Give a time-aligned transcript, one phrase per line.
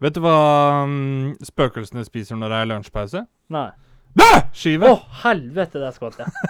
[0.00, 0.36] Vet du hva
[0.88, 3.20] mm, spøkelsene spiser når det er lunsjpause?
[3.52, 3.68] Nei.
[4.16, 4.28] Bæ!
[4.32, 4.94] Å, Skive!
[5.22, 6.30] helvete, er skvatt jeg.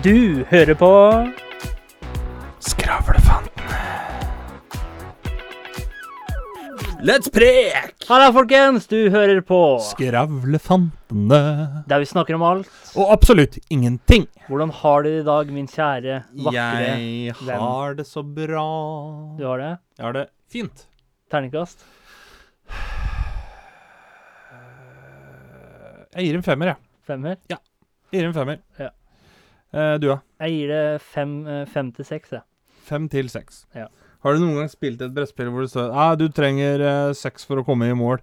[0.00, 0.88] Du hører på
[2.64, 3.82] Skravlefantene.
[7.04, 7.99] Let's prek!
[8.10, 8.88] Halla, folkens!
[8.90, 11.36] Du hører på Skravlefantene.
[11.86, 12.70] der vi snakker om alt.
[12.98, 14.24] Og absolutt ingenting.
[14.48, 17.60] Hvordan har du det i dag, min kjære, vakre Jeg venn?
[17.62, 18.64] har det så bra.
[19.38, 19.70] Du har det?
[19.98, 20.86] Jeg har det fint.
[21.30, 21.86] Terningkast?
[26.16, 26.76] Jeg gir en femmer, jeg.
[27.06, 27.36] Femmer?
[27.48, 27.60] Ja.
[28.10, 28.58] Jeg gir en femmer.
[28.80, 28.90] Ja.
[29.70, 30.18] Eh, du, da?
[30.42, 32.42] Jeg gir det fem, eh, fem til seks, jeg.
[32.90, 33.66] Fem til seks.
[33.76, 33.86] Ja.
[34.22, 37.46] Har du noen gang spilt et brettspill hvor det står ah, du trenger eh, seks
[37.48, 38.20] for å komme i mål?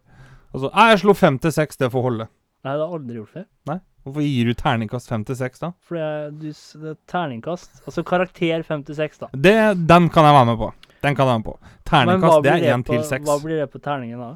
[0.53, 2.27] Og så ah, jeg slo fem til seks, det får holde.
[2.65, 3.79] Nei, det har jeg aldri gjort før.
[4.07, 5.71] Hvorfor gir du terningkast fem til seks, da?
[5.83, 6.05] Fordi
[6.39, 7.81] du, s- det er terningkast.
[7.89, 9.27] Altså karakter fem til seks, da.
[9.35, 9.55] Det,
[9.89, 10.69] den kan jeg være med på.
[11.03, 11.55] Den kan jeg være med på.
[11.57, 13.25] Men hva Terningkast, det blir er én på- til seks.
[13.27, 14.29] Hva blir det på terningen da?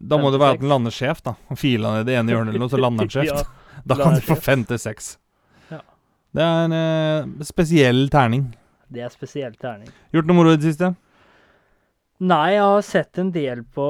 [0.00, 1.34] Da må det være at den lander skjevt, da.
[1.52, 3.50] Og Fila ned i det ene hjørnet eller noe, så lander den skjevt.
[3.84, 4.46] Da kan lander du få skjevt.
[4.48, 5.10] fem til seks.
[5.74, 5.80] Ja.
[6.38, 8.46] Det er en eh, spesiell terning.
[8.90, 9.88] Det er spesielt terning.
[10.14, 10.92] Gjort noe moro i det siste?
[12.20, 13.84] Nei, jeg har sett en del på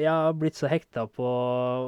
[0.00, 1.24] Jeg har blitt så hekta på,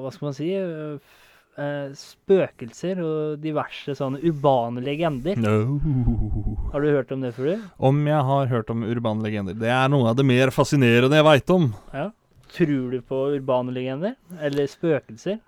[0.03, 1.23] hva skal man si, f-
[1.57, 5.41] eh, spøkelser og diverse sånne urbane legender.
[5.41, 5.55] No.
[6.75, 7.55] Har du hørt om det før?
[7.57, 7.65] du?
[7.89, 9.57] Om jeg har hørt om urbane legender.
[9.57, 11.71] Det er noe av det mer fascinerende jeg veit om.
[11.97, 12.11] Ja.
[12.57, 14.15] Tror du på urbane legender?
[14.39, 15.41] Eller spøkelser?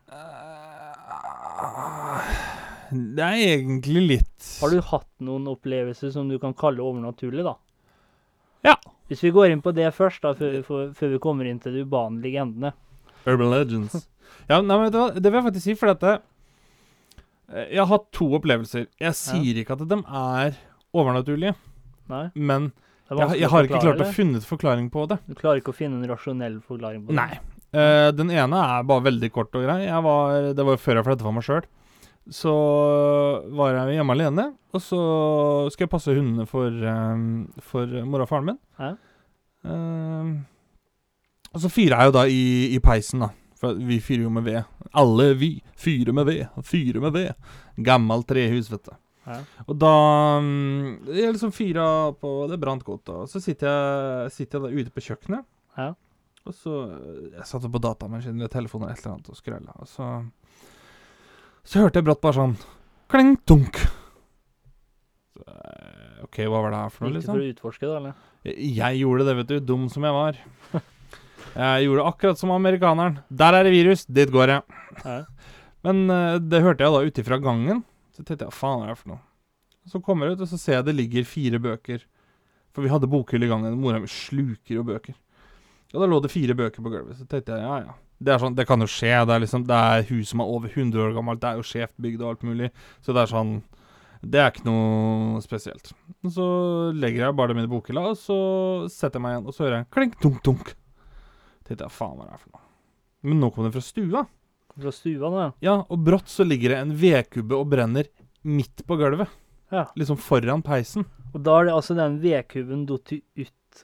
[2.91, 7.56] Det er egentlig litt Har du hatt noen opplevelser som du kan kalle overnaturlige, da?
[8.64, 8.75] Ja.
[9.08, 11.61] Hvis vi går inn på det først, da, før, vi får- før vi kommer inn
[11.61, 12.72] til de urbane legendene.
[13.27, 14.06] Urban Legends.
[14.48, 15.06] Ja, nei, men vet du hva?
[15.17, 16.11] Det vil jeg faktisk si, for dette
[17.48, 18.86] Jeg har hatt to opplevelser.
[19.00, 20.58] Jeg sier ikke at de er
[20.97, 21.55] overnaturlige,
[22.08, 22.27] Nei?
[22.36, 22.70] men
[23.08, 25.17] jeg, jeg har ikke klart å finne finne forklaring på det.
[25.28, 27.17] Du klarer ikke å finne en rasjonell forklaring på det?
[27.17, 27.39] Nei.
[27.73, 29.79] Uh, den ene er bare veldig kort og grei.
[29.86, 31.68] Jeg var, det var jo før jeg flyttet for meg sjøl.
[32.28, 32.52] Så
[33.56, 34.44] var jeg hjemme alene,
[34.77, 35.00] og så
[35.72, 38.58] skal jeg passe hundene for, um, for mora og faren min.
[38.77, 38.90] Ja.
[39.64, 40.34] Um,
[41.55, 42.42] og så fyrer jeg jo da i,
[42.77, 43.30] i peisen, da.
[43.58, 44.61] For vi fyrer jo med ved.
[44.94, 45.50] Alle vi
[45.80, 46.44] fyrer med ved.
[46.68, 47.55] Fyrer med ved.
[47.84, 48.92] Gammelt trehus, vet du.
[49.28, 49.40] Ja.
[49.67, 49.94] Og da
[50.40, 51.84] um, Jeg liksom fyra
[52.17, 53.02] på Det brant godt.
[53.08, 53.17] da.
[53.24, 55.48] Og så sitter jeg, sitter jeg da ute på kjøkkenet.
[55.77, 55.90] Ja.
[56.48, 56.77] Og så
[57.34, 59.74] Jeg satt på datamaskinen ved telefonen eller et eller annet og skrella.
[59.83, 60.06] Og så
[61.68, 62.55] Så hørte jeg brått bare sånn
[63.12, 63.77] Kling, tunk.
[65.33, 67.34] Så, eh, OK, hva var det her for noe, Gikk du liksom?
[67.34, 68.17] for å utforske det, eller?
[68.48, 69.55] Jeg, jeg gjorde det, vet du.
[69.70, 70.40] Dum som jeg var.
[71.58, 73.17] Jeg gjorde akkurat som amerikaneren.
[73.33, 74.77] Der er det virus, dit går jeg.
[75.05, 75.17] Ja.
[75.86, 77.80] Men eh, det hørte jeg da ute fra gangen.
[78.14, 79.23] Så tenkte jeg, faen er det for noe?
[79.89, 82.05] Så kommer jeg ut, og så ser jeg det ligger fire bøker.
[82.77, 83.79] For vi hadde bokhylle i gangen.
[83.80, 85.17] Mora mi sluker jo bøker.
[85.95, 87.17] Og da lå det fire bøker på gulvet.
[87.17, 87.96] Så tenkte jeg, ja ja.
[88.18, 89.12] Det, er sånn, det kan jo skje.
[89.29, 91.40] Det er liksom, det er hus som er over 100 år gammelt.
[91.42, 92.70] Det er jo skjevt bygd og alt mulig.
[93.05, 93.52] Så det er sånn
[94.18, 95.92] Det er ikke noe spesielt.
[96.27, 96.46] Og så
[96.98, 98.39] legger jeg bare dem i bokhylla, og så
[98.90, 100.73] setter jeg meg igjen, og så hører jeg klink, dunk, dunk.
[101.68, 102.64] Tenkte jeg, faen hva er det for noe?
[103.29, 104.24] Men nå kom det fra stua.
[104.79, 105.52] Fra stua nå, ja.
[105.68, 108.11] Ja, og brått så ligger det en vedkubbe og brenner
[108.42, 109.30] midt på gulvet.
[109.70, 109.85] Ja.
[109.98, 111.06] Liksom foran peisen.
[111.35, 112.86] Og da er det altså den vedkubben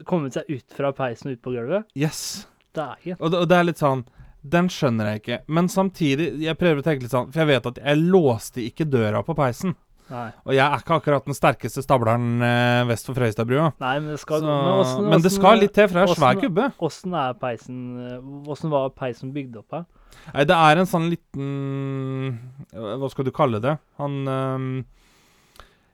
[0.08, 1.86] Kommet seg ut fra peisen og ut på gulvet?
[1.94, 2.48] Yes.
[2.74, 3.18] Dægen.
[3.20, 4.02] Og det, og det er litt sånn
[4.44, 5.38] Den skjønner jeg ikke.
[5.56, 8.84] Men samtidig, jeg prøver å tenke litt sånn For jeg vet at jeg låste ikke
[8.92, 9.72] døra på peisen.
[10.12, 10.26] Nei.
[10.44, 13.70] Og jeg er ikke akkurat den sterkeste stableren eh, vest for Frøystadbrua.
[13.80, 16.40] Men det skal Så, Men, hvordan- men det skal litt til, for det er svær
[16.42, 16.66] kubbe.
[16.84, 17.78] Åssen er peisen
[18.20, 19.86] Hvordan Åssen var peisen bygd opp her?
[20.34, 22.38] Nei, det er en sånn liten
[22.74, 23.78] Hva skal du kalle det?
[23.98, 24.68] Han ehm,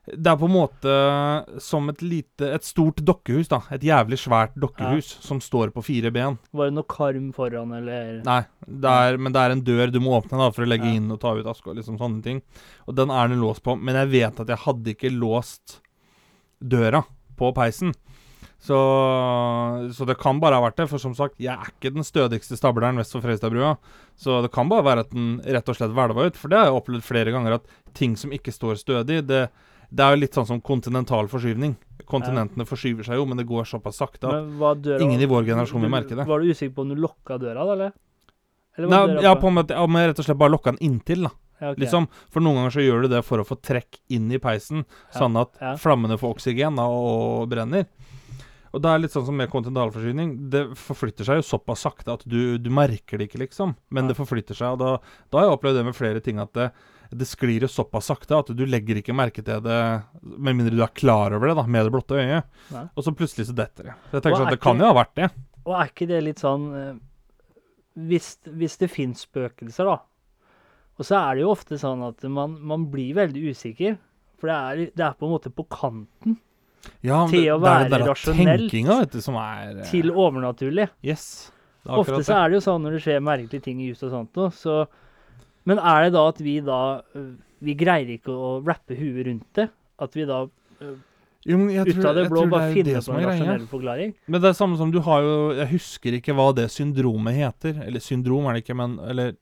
[0.07, 0.93] Det er på en måte
[1.61, 3.59] som et lite Et stort dokkehus, da.
[3.75, 6.39] Et jævlig svært dokkehus som står på fire ben.
[6.57, 9.99] Var det noe karm foran, eller Nei, det er, men det er en dør du
[10.01, 10.97] må åpne da for å legge Ja.
[10.97, 12.41] inn og ta ut aske og liksom sånne ting.
[12.89, 13.77] Og den er den låst på.
[13.77, 15.79] Men jeg vet at jeg hadde ikke låst
[16.61, 17.03] døra
[17.37, 17.93] på peisen.
[18.61, 18.77] Så,
[19.93, 20.89] så det kan bare ha vært det.
[20.91, 23.75] For som sagt, jeg er ikke den stødigste stableren vest for Freistadbrua.
[24.17, 26.37] Så det kan bare være at den rett og slett hvelva ut.
[26.37, 29.47] For det har jeg opplevd flere ganger, at ting som ikke står stødig, det,
[29.91, 31.75] det er jo litt sånn som kontinental forskyvning.
[32.07, 35.91] Kontinentene forskyver seg jo, men det går såpass sakte at ingen i vår generasjon vil
[35.91, 36.25] merke det.
[36.27, 37.93] Var du usikker på om du lukka døra, da, eller?
[38.77, 41.33] eller Nei, døra ja, på om jeg rett og slett bare lokka den inntil, da.
[41.61, 41.83] Ja, okay.
[41.83, 42.07] Liksom.
[42.33, 45.19] For noen ganger så gjør du det for å få trekk inn i peisen, Ja,
[45.19, 45.75] sånn at ja.
[45.77, 47.85] flammene får oksygen da, og brenner.
[48.71, 50.31] Og det er litt sånn som med kontinentalforsyning.
[50.49, 53.75] Det forflytter seg jo såpass sakte at du, du merker det ikke, liksom.
[53.91, 54.95] Men det forflytter seg, og da,
[55.27, 56.71] da har jeg opplevd det med flere ting at det,
[57.11, 59.79] det sklir jo såpass sakte at du legger ikke merke til det
[60.21, 62.47] med mindre du er klar over det da, med det blotte øyet.
[62.71, 62.85] Nei.
[62.95, 63.95] Og så plutselig så detter det.
[64.09, 65.31] Så jeg tenker sånn at det kan jo ha vært det.
[65.65, 66.93] Og er ikke det litt sånn eh,
[68.11, 69.99] hvis, hvis det fins spøkelser, da,
[71.01, 73.97] og så er det jo ofte sånn at man, man blir veldig usikker.
[74.41, 76.39] For det er, det er på en måte på kanten
[77.05, 80.09] Ja, Til å å det er være der rasjonelt vet du, som er eh, til
[80.09, 80.87] overnaturlig.
[81.05, 81.51] Yes.
[81.85, 84.39] Ofte så er det jo sånn når det skjer merkelige ting i huset og sånt
[84.39, 84.75] noe, så
[85.65, 86.79] Men er det da at vi da
[87.15, 87.31] øh,
[87.61, 89.67] Vi greier ikke å rappe huet rundt det?
[90.01, 90.39] At vi da
[90.81, 90.95] øh,
[91.45, 93.05] Jo, men jeg ut tror- av det jeg blå tror bare er finner det på
[93.05, 93.37] som en er greia.
[93.39, 94.13] rasjonell forklaring?
[94.27, 97.81] Men det er samme som du har jo Jeg husker ikke hva det syndromet heter.
[97.85, 99.35] Eller syndrom er det ikke, men Eller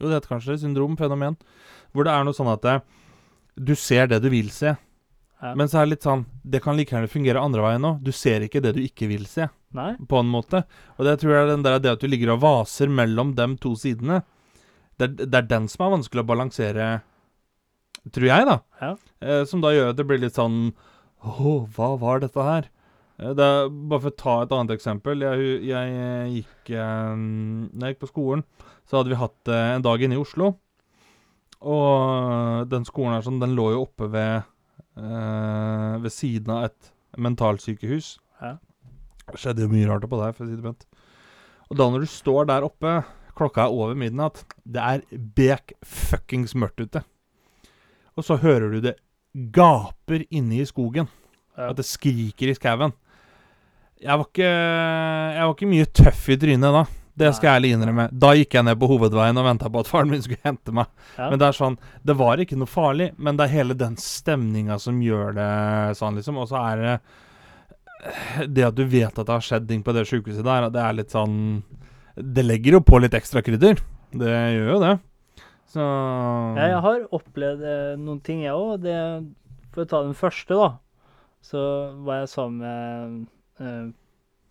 [0.00, 0.60] Jo, det heter kanskje det.
[0.64, 1.36] Syndrom, fenomen.
[1.94, 2.76] Hvor det er noe sånn at det,
[3.56, 4.72] du ser det du vil se.
[5.42, 5.54] Ja.
[5.58, 8.02] Men så er det litt sånn Det kan like gjerne fungere andre veien òg.
[8.02, 9.92] Du ser ikke det du ikke vil se, Nei?
[10.08, 10.64] på en måte.
[10.98, 13.46] Og det tror jeg er den der, det at du ligger og vaser mellom de
[13.62, 14.22] to sidene.
[15.02, 16.86] Det er, det er den som er vanskelig å balansere,
[18.14, 18.56] tror jeg, da.
[18.82, 18.92] Ja.
[19.22, 20.60] Eh, som da gjør at det blir litt sånn
[21.22, 22.68] Å, hva var dette her?
[23.18, 25.22] Eh, Det er, bare for å ta et annet eksempel.
[25.26, 28.42] Jeg, jeg eh, gikk eh, Når jeg gikk på skolen,
[28.86, 30.54] så hadde vi hatt eh, en dag inne i Oslo.
[31.62, 34.42] Og den skolen her sånn, den lå jo oppe ved
[34.98, 36.90] eh, Ved siden av et
[37.22, 38.16] mentalsykehus.
[38.42, 38.56] Ja.
[39.28, 40.86] Det skjedde jo mye rart oppå der, for å si det pent.
[41.70, 42.96] Og da når du står der oppe,
[43.38, 45.02] klokka er over midnatt, det er
[45.36, 47.02] bek fuckings mørkt ute.
[48.16, 48.96] Og så hører du det
[49.54, 51.08] gaper inne i skogen.
[51.56, 51.70] Ja.
[51.70, 52.92] At det skriker i skauen.
[54.02, 56.84] Jeg var ikke Jeg var ikke mye tøff i trynet da.
[57.14, 58.06] Det skal jeg ærlig innrømme.
[58.16, 60.88] Da gikk jeg ned på hovedveien og venta på at faren min skulle hente meg.
[61.18, 61.28] Ja.
[61.28, 64.78] Men det er sånn Det var ikke noe farlig, men det er hele den stemninga
[64.80, 65.50] som gjør det
[66.00, 66.40] sånn, liksom.
[66.40, 70.06] Og så er det Det at du vet at det har skjedd ting på det
[70.08, 71.36] sjukehuset der, det er litt sånn
[72.16, 73.80] Det legger jo på litt ekstra krydder.
[74.12, 74.92] Det gjør jo det.
[75.72, 75.84] Så
[76.58, 78.84] Ja, jeg har opplevd eh, noen ting, jeg òg.
[79.72, 80.68] For å ta den første, da.
[81.42, 81.62] Så
[82.04, 83.86] var jeg sammen med eh,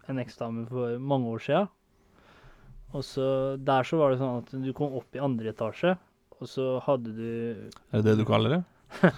[0.10, 1.62] en eksdame for mange år sia.
[2.92, 5.94] Og så der så var det sånn at du kom opp i andre etasje,
[6.42, 7.30] og så hadde du
[7.94, 8.62] Er det det du kaller det?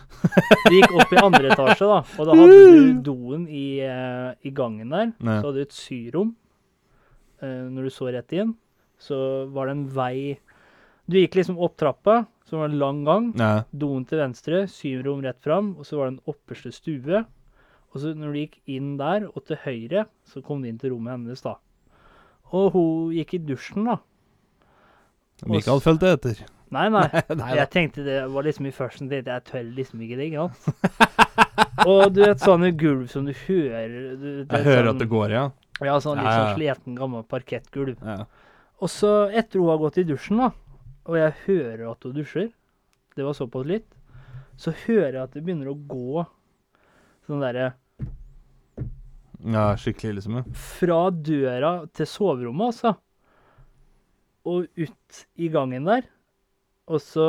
[0.67, 4.51] Du gikk opp i andre etasje, da, og da hadde du doen i, eh, i
[4.53, 5.15] gangen der.
[5.17, 5.39] Nei.
[5.39, 6.35] Så hadde du et syrom.
[7.43, 8.55] Eh, når du så rett inn,
[9.01, 9.17] så
[9.51, 10.39] var det en vei
[11.03, 13.25] Du gikk liksom opp trappa, som var en lang gang.
[13.35, 13.65] Ja.
[13.75, 17.25] Doen til venstre, syvrom rett fram, og så var det en opperste stue.
[17.91, 20.93] Og så når du gikk inn der, og til høyre, så kom du inn til
[20.95, 21.57] rommet hennes, da.
[22.55, 23.97] Og hun gikk i dusjen, da.
[25.51, 26.39] Mikael fulgte etter.
[26.73, 27.05] Nei, nei.
[27.41, 27.49] Nei.
[27.59, 31.09] Jeg tenkte det var liksom i førsten tenkte jeg tør liksom ikke det, ikke sant.
[31.89, 35.35] og du vet sånne gulv som du hører du, Jeg hører sånn, at det går,
[35.35, 35.43] ja.
[35.83, 37.97] Ja, sånn litt sånn sliten, gammel parkettgulv.
[38.05, 38.23] ja.
[38.83, 40.49] Og så, etter hun har gått i dusjen, da,
[41.07, 42.49] og jeg hører at hun dusjer,
[43.15, 43.85] det var såpass litt,
[44.59, 46.25] så hører jeg at det begynner å gå
[47.29, 47.69] sånn derre
[49.43, 50.39] Ja, skikkelig, liksom.
[50.41, 50.43] ja.
[50.55, 52.93] Fra døra til soverommet, altså.
[54.47, 56.05] Og ut i gangen der.
[56.91, 57.25] Og så,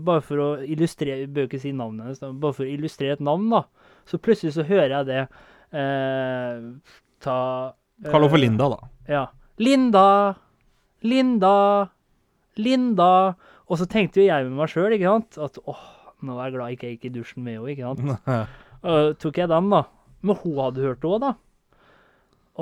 [0.00, 3.24] bare for å illustrere Jeg bør ikke si navnet hennes, bare for å illustrere et
[3.24, 3.66] navn, da.
[4.08, 5.18] Så plutselig så hører jeg det
[5.76, 6.62] eh,
[7.24, 7.36] Ta
[7.74, 8.88] eh, Kall henne for Linda, da.
[9.10, 9.24] Ja.
[9.60, 10.06] Linda!
[11.04, 11.56] Linda!
[12.56, 13.10] Linda!
[13.66, 15.84] Og så tenkte jo jeg med meg sjøl, ikke sant, at åh,
[16.24, 18.54] nå er jeg glad ikke jeg gikk i dusjen med henne, ikke sant.
[18.86, 19.82] Og tok jeg den, da.
[20.24, 21.34] Men hun hadde hørt det òg, da.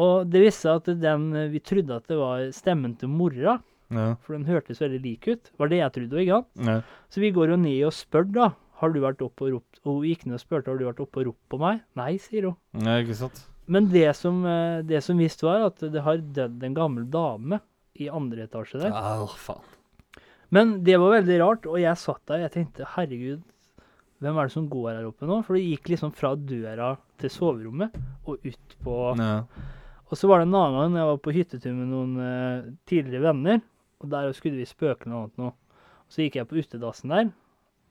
[0.03, 3.61] Og det viste seg at den Vi trodde at det var stemmen til mora,
[3.95, 4.11] ja.
[4.25, 5.51] for den hørtes veldig lik ut.
[5.61, 6.69] Var det jeg trodde, ikke sant.
[6.69, 6.77] ja.
[7.15, 8.51] Så vi går jo ned og spør, da.
[8.83, 10.99] Har du vært oppe og ropt Og hun gikk ned og spurte har du vært
[11.05, 11.85] oppe og ropt på meg.
[11.97, 12.57] Nei, sier hun.
[12.83, 13.45] ja ikke sant?
[13.71, 17.63] Men det som, eh, det som visste var at det har dødd en gammel dame
[17.95, 18.91] i andre etasje der.
[18.93, 19.63] Ja, faen.
[20.53, 23.41] Men det var veldig rart, og jeg satt der og jeg tenkte herregud,
[24.23, 25.41] hvem er det som går her oppe nå?
[25.47, 29.39] For det gikk liksom fra døra til soverommet og ut på Ja.
[30.13, 33.25] Og så var det en annen gang jeg var på hyttetur med noen uh, tidligere
[33.25, 33.63] venner,
[34.05, 35.51] og der skulle vi spøke noe annet nå.
[36.13, 37.31] Så gikk jeg på utedassen der,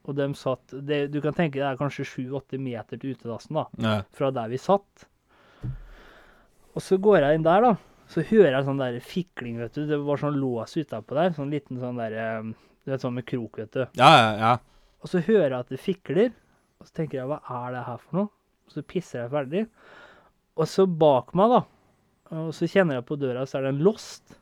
[0.06, 3.66] og de satt det, Du kan tenke det er kanskje sju-åtte meter til utedassen, da,
[3.82, 3.96] Ja.
[4.14, 5.08] fra der vi satt.
[6.74, 7.74] Og så går jeg inn der, da.
[8.10, 9.86] Så hører jeg sånn der fikling, vet du.
[9.90, 11.34] Det var sånn lås utapå der.
[11.38, 12.16] Sånn liten sånn der
[12.84, 13.84] Du vet, sånn med krok, vet du.
[13.96, 14.54] ja, ja, ja.
[15.04, 16.34] Og så hører jeg at det fikler,
[16.80, 18.30] og så tenker jeg hva er det her for noe?
[18.68, 19.62] Og så pisser jeg ferdig.
[20.58, 21.62] Og så bak meg, da,
[22.36, 24.36] og så kjenner jeg på døra, så er den låst.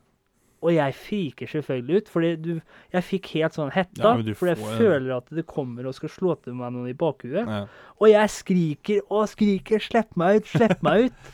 [0.62, 2.50] Og jeg fiker selvfølgelig ut, fordi du,
[2.92, 4.02] jeg fikk helt sånn hetta.
[4.04, 6.88] Ja, men fordi jeg får- føler at det kommer og skal slå til meg noen
[6.88, 7.46] i bakhuet.
[7.48, 7.64] ja.
[8.00, 11.32] Og jeg skriker og skriker 'slipp meg ut', 'slipp meg ut'.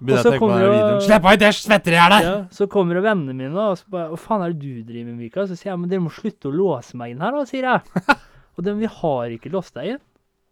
[0.00, 1.00] Og så kommer jo-.
[1.04, 2.22] Slipp meg ut, jeg svetter i hjel her!
[2.24, 5.10] Ja, så kommer det vennene mine, og så bare 'Hva faen er det du driver
[5.12, 7.44] med, Mikael?' Så sier jeg 'Men dere må slutte å låse meg inn her', da',
[7.46, 7.82] sier jeg.
[8.56, 10.00] Og den, vi har ikke låst deg inn.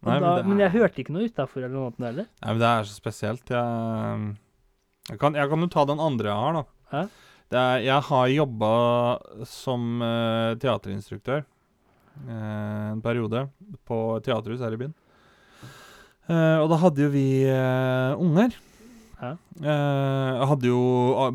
[0.04, 2.26] Nei, da, men, er- jeg hørte ikke noe utafor eller noe heller.
[2.42, 3.46] Nei, men det er så spesielt.
[3.48, 4.36] Jeg,
[5.10, 6.64] jeg, kan, jeg kan jo ta den andre jeg har, da.
[6.92, 7.08] Hæ?
[7.48, 8.70] Er, jeg har jobba
[9.48, 11.46] som uh, teaterinstruktør
[12.28, 13.46] uh, en periode
[13.88, 14.92] på teaterhus her i byen.
[16.28, 17.28] Uh, og da hadde jo vi
[18.20, 18.56] unger.
[19.18, 20.82] Jeg hadde jo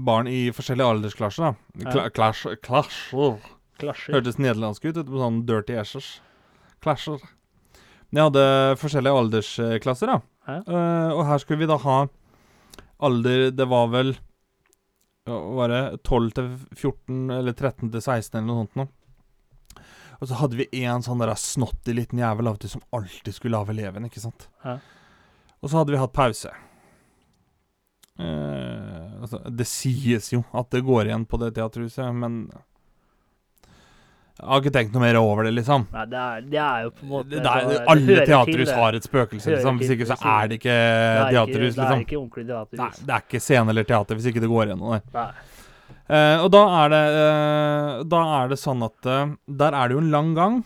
[0.05, 1.49] barn i forskjellige aldersklasser.
[1.49, 1.89] da.
[1.89, 2.05] Kla
[3.81, 4.05] clash.
[4.13, 6.21] Hørtes nederlandsk ut, vet du, på sånn dirty ashes.
[6.85, 7.17] Clasher.
[8.11, 8.45] Men jeg hadde
[8.79, 10.61] forskjellige aldersklasser, da.
[11.17, 11.97] Og her skulle vi da ha
[13.03, 14.13] alder Det var vel
[15.29, 19.85] Var det 12 til 14, eller 13 til 16, eller noe sånt noe.
[20.19, 23.35] Og så hadde vi en sånn der snotty liten jævel av og til som alltid
[23.35, 24.47] skulle lage eleven, ikke sant.
[24.63, 24.77] Hæ?
[25.63, 26.51] Og så hadde vi hatt pause.
[28.19, 32.45] Eh, altså, det sies jo at det går igjen på det teaterhuset, men
[34.33, 35.83] jeg har ikke tenkt noe mer over det, liksom.
[35.93, 38.71] Nei, det er, det er jo på en måte Det, det sånn er, alle teaterhus
[38.73, 39.81] har et spøkelse, liksom.
[39.81, 40.77] Hvis ikke så er det ikke
[41.29, 41.77] teaterhus, liksom.
[41.77, 42.05] Det er liksom.
[42.07, 44.95] ikke ordentlig Nei, det er ikke scene eller teater hvis ikke det går gjennom.
[45.13, 45.27] Nei.
[46.09, 49.95] Eh, og da er det uh, Da er det sånn at uh, Der er det
[49.95, 50.57] jo en lang gang,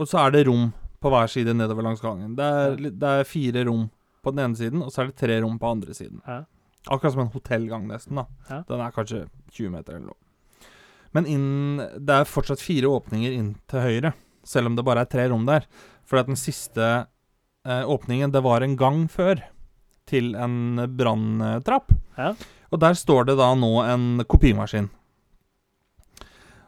[0.00, 0.70] og så er det rom
[1.04, 2.32] på hver side nedover langs gangen.
[2.38, 3.88] Det er, det er fire rom
[4.22, 6.22] på den ene siden, og så er det tre rom på andre siden.
[6.26, 6.42] Ja.
[6.86, 8.20] Akkurat som en hotellgang, nesten.
[8.20, 8.60] da.
[8.68, 9.22] Den er kanskje
[9.56, 10.20] 20 meter eller noe.
[11.16, 14.12] Men inn, det er fortsatt fire åpninger inn til høyre,
[14.46, 15.66] selv om det bare er tre rom der.
[16.06, 16.86] For den siste
[17.66, 19.42] eh, åpningen, det var en gang før,
[20.10, 21.92] til en branntrapp.
[22.18, 22.32] Ja.
[22.70, 24.88] Og der står det da nå en kopimaskin.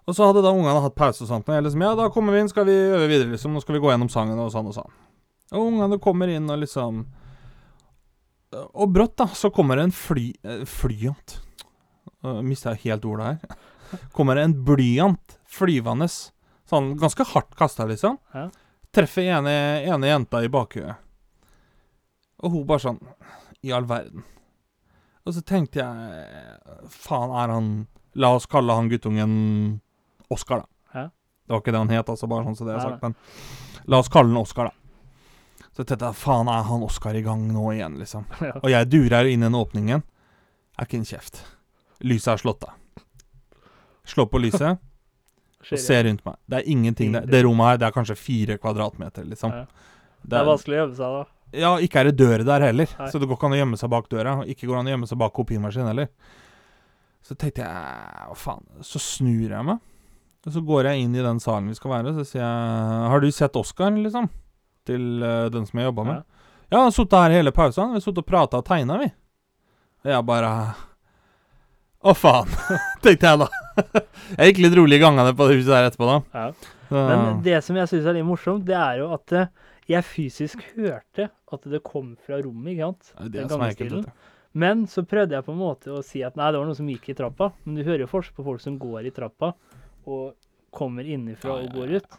[0.02, 1.46] Og så hadde da ungene hatt pause og sånt.
[1.46, 3.54] Og jeg liksom, ja, da kommer vi inn, skal vi øve videre, liksom.
[3.54, 4.94] Nå skal vi gå gjennom sangen og sånn og sånn.
[5.54, 7.04] Og ungene kommer inn og liksom
[8.74, 10.26] Og brått, da, så kommer det en fly...
[10.44, 11.38] eh, Flyant.
[12.22, 13.56] Uh, Mista helt ordet her.
[14.12, 16.08] Kommer det en blyant flyvende.
[16.68, 18.18] Sånn ganske hardt kasta, liksom.
[18.34, 18.48] Ja.
[18.92, 19.54] Treffer ene,
[19.88, 20.96] ene jenta i bakhuet.
[22.42, 23.00] Og hun bare sånn
[23.62, 24.24] I all verden.
[25.22, 27.72] Og så tenkte jeg Faen, er han
[28.18, 29.34] La oss kalle han guttungen
[30.32, 30.66] Oskar, da.
[30.98, 31.04] Ja.
[31.46, 33.02] Det var ikke det han het, altså, bare sånn som det er sagt.
[33.04, 33.14] Men
[33.88, 34.78] la oss kalle han Oskar, da.
[35.72, 38.26] Så tenkte jeg faen, er han Oskar i gang nå igjen, liksom?
[38.48, 38.56] Ja.
[38.60, 40.04] Og jeg durer inn i den åpningen.
[40.76, 41.42] Er ikke en kjeft.
[42.04, 42.76] Lyset er slått av.
[44.08, 44.80] Slår på lyset
[45.72, 46.38] og ser rundt meg.
[46.50, 47.28] Det er ingenting der.
[47.28, 49.54] Det rommet her, det er kanskje fire kvadratmeter, liksom.
[50.22, 51.22] Det er vanskelig å gjemme seg da.
[51.52, 52.92] Ja, ikke er det dør der heller.
[53.12, 54.38] Så det går ikke an å gjemme seg bak døra.
[54.40, 56.08] Og ikke går an å gjemme seg bak kopimaskinen heller.
[57.22, 58.64] Så tenkte jeg hva faen.
[58.86, 59.82] Så snur jeg meg.
[60.42, 63.22] Og så går jeg inn i den salen vi skal være, så sier jeg Har
[63.22, 64.26] du sett Oscar, liksom?
[64.88, 66.24] Til uh, den som jeg jobba med.
[66.66, 67.92] Ja, han har sittet her hele pausen.
[67.92, 69.12] Vi har sittet og prata og tegna, vi.
[70.02, 70.52] Og jeg bare
[72.02, 72.50] Å, faen,
[73.04, 73.61] tenkte jeg da.
[74.38, 76.18] jeg gikk litt rolig i gangene på det huset der etterpå, da.
[76.36, 76.72] Ja.
[76.92, 79.48] Men det som jeg syns er litt morsomt, det er jo at eh,
[79.90, 83.12] jeg fysisk hørte at det kom fra rommet, ikke sant?
[83.18, 84.12] det er det som er ekkelt.
[84.52, 86.88] Men så prøvde jeg på en måte å si at nei, det var noen som
[86.92, 87.50] gikk i trappa.
[87.64, 89.54] Men du hører jo forskjell på folk som går i trappa
[90.04, 90.34] og
[90.72, 92.18] kommer innifra Ja, og går ut.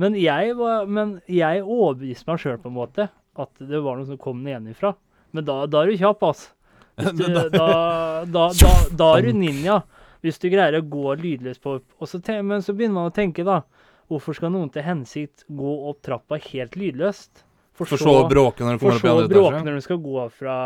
[0.00, 3.08] Men jeg, var, men jeg overbeviste meg sjøl på en måte
[3.40, 4.92] at det var noen som kom nedenfra.
[5.36, 6.52] Men da, da er du kjapp, altså.
[7.00, 9.78] Da, da, da, da er du ninja.
[10.24, 13.62] Hvis du greier å gå lydløst på så Men så begynner man å tenke, da.
[14.10, 17.44] Hvorfor skal noen til hensikt gå opp trappa helt lydløst?
[17.78, 19.84] For så å bråke når du for kommer opp i så å bråke når du
[19.84, 20.56] skal gå fra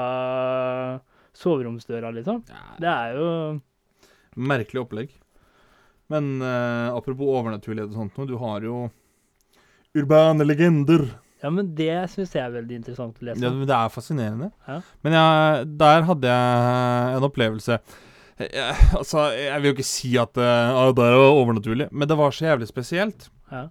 [1.37, 2.41] soveromsdøra, liksom.
[2.81, 3.29] Det er jo
[4.35, 5.13] Merkelig opplegg.
[6.11, 8.89] Men uh, apropos overnaturlighet og sånt du har jo
[9.95, 11.07] urbane legender.
[11.45, 13.45] Ja, men det syns jeg er veldig interessant å lese.
[13.45, 14.51] Ja, men det er fascinerende.
[14.67, 14.81] Ja.
[15.05, 17.79] Men jeg, der hadde jeg en opplevelse
[18.39, 22.17] jeg, Altså, jeg vil jo ikke si at eh, ah, det er overnaturlig, men det
[22.19, 23.29] var så jævlig spesielt.
[23.53, 23.69] Ja.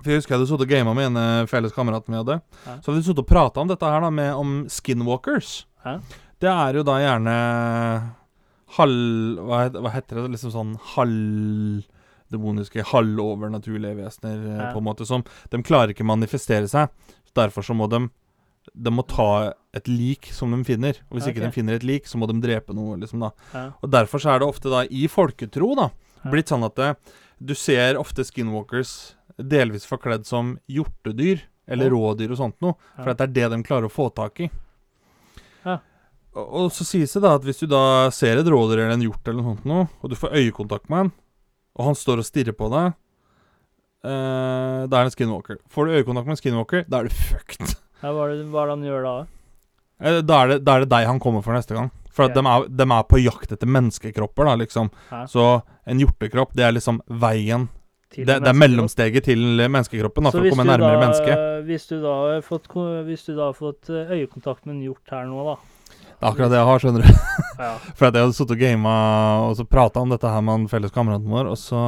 [0.00, 2.38] For Jeg husker jeg hadde sittet og gama med en eh, felles kamerat vi hadde.
[2.64, 2.78] Ja.
[2.80, 5.66] Så hadde vi sittet og prata om dette her da med, om skinwalkers.
[5.84, 5.98] Ja.
[6.40, 7.34] Det er jo da gjerne
[8.78, 9.40] halv...
[9.44, 10.28] Hva, hva heter det?
[10.36, 14.72] Liksom sånn halvdemoniske, halvovernaturlige vesener, eh, Ja.
[14.72, 16.88] på en måte, som De klarer ikke manifestere seg.
[17.34, 18.08] Derfor så må de
[18.74, 20.98] De må ta et lik som de finner.
[21.08, 23.30] Og hvis ikke de finner et lik, så må de drepe noe, liksom, da.
[23.54, 23.64] Ja.
[23.78, 25.90] Og derfor så er det ofte da, i folketro, da,
[26.30, 26.90] blitt sånn at det,
[27.38, 32.10] du ser ofte skinwalkers delvis forkledd som hjortedyr, eller oh.
[32.10, 32.74] rådyr og sånt noe.
[32.98, 34.50] For det er det de klarer å få tak i.
[35.64, 35.78] Ja.
[36.34, 39.06] Og, og så sies det da at hvis du da ser et rådyr eller en
[39.06, 41.12] hjort eller noe sånt noe, og du får øyekontakt med han,
[41.78, 42.96] og han står og stirrer på deg,
[44.02, 45.60] eh, da er det en skinwalker.
[45.70, 47.76] Får du øyekontakt med en skinwalker, da er du fucked.
[48.00, 49.14] Ja, hva, er det, hva er det han gjør da?
[50.00, 51.90] Eh, Da er, det, da er det deg han kommer for neste gang.
[52.10, 52.42] For at yeah.
[52.42, 54.90] de, er, de er på jakt etter menneskekropper, da, liksom.
[55.10, 55.24] Hæ?
[55.30, 55.44] Så
[55.86, 57.68] en hjortekropp, det er liksom veien
[58.10, 59.38] Det, det er mellomsteget til
[59.70, 61.44] menneskekroppen, da, for å komme nærmere da- mennesket.
[61.68, 62.66] Hvis du da har fått,
[63.06, 65.54] hvis du da har fått eh, øyekontakt med en hjort her nå, da.
[66.20, 67.12] Det er akkurat det jeg har, skjønner du.
[67.60, 67.70] Ja.
[67.96, 68.94] For at jeg hadde sittet og gama
[69.46, 71.80] og så prata om dette her med han felles kameraten vår, og så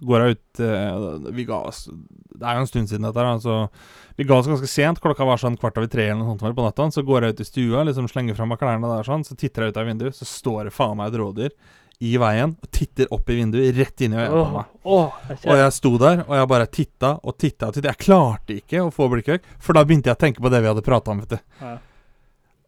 [0.00, 3.34] går jeg ut eh, Vi ga oss Det er jo en stund siden dette, her,
[3.34, 3.68] altså.
[4.16, 5.00] vi ga oss ganske sent.
[5.02, 6.88] Klokka var sånn kvart over tre eller noe sånt på natta.
[6.94, 9.66] Så går jeg ut i stua, liksom slenger fra meg klærne der sånn, så titter
[9.66, 11.54] jeg ut av vinduet, så står det faen meg et rådyr
[12.02, 14.72] i veien og titter opp i vinduet, rett inn i øynene på meg.
[14.90, 17.92] åh, jeg Og jeg sto der, og jeg bare titta og titta og titta.
[17.92, 20.62] Jeg klarte ikke å få blikket vekk, for da begynte jeg å tenke på det
[20.64, 21.38] vi hadde prata om, vet du.
[21.62, 21.76] Ja.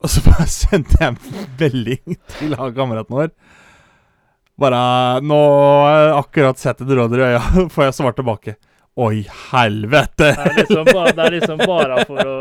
[0.04, 3.34] Og så bare sendte jeg en melding til han kameraten vår.
[4.60, 5.40] Bare 'Nå
[5.90, 8.54] jeg akkurat sett et rådyr i øya', får jeg svar tilbake.
[8.94, 10.28] Oi, helvete!
[10.30, 12.34] Det er, liksom bare, det er liksom bare for å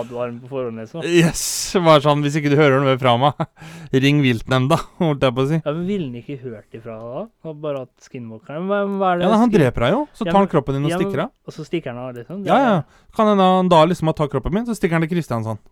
[0.00, 1.04] advare på forhånd, liksom.
[1.06, 1.42] Yes!
[1.78, 3.38] Bare sånn, hvis ikke du hører noe fra meg,
[4.02, 5.60] ring viltnemnda, holdt jeg på å si.
[5.62, 7.22] Ja, men Ville han ikke hørt ifra deg da?
[7.46, 10.40] Og Bare at skinwalkeren hva, hva er det Ja, Han dreper deg jo, så tar
[10.40, 11.30] han kroppen din og ja, men- stikker av.
[11.46, 12.42] Og så stikker han av, liksom?
[12.42, 13.06] Det Ja, ja.
[13.14, 15.62] Kan hende han da liksom har tatt kroppen min, så stikker han til Kristiansand.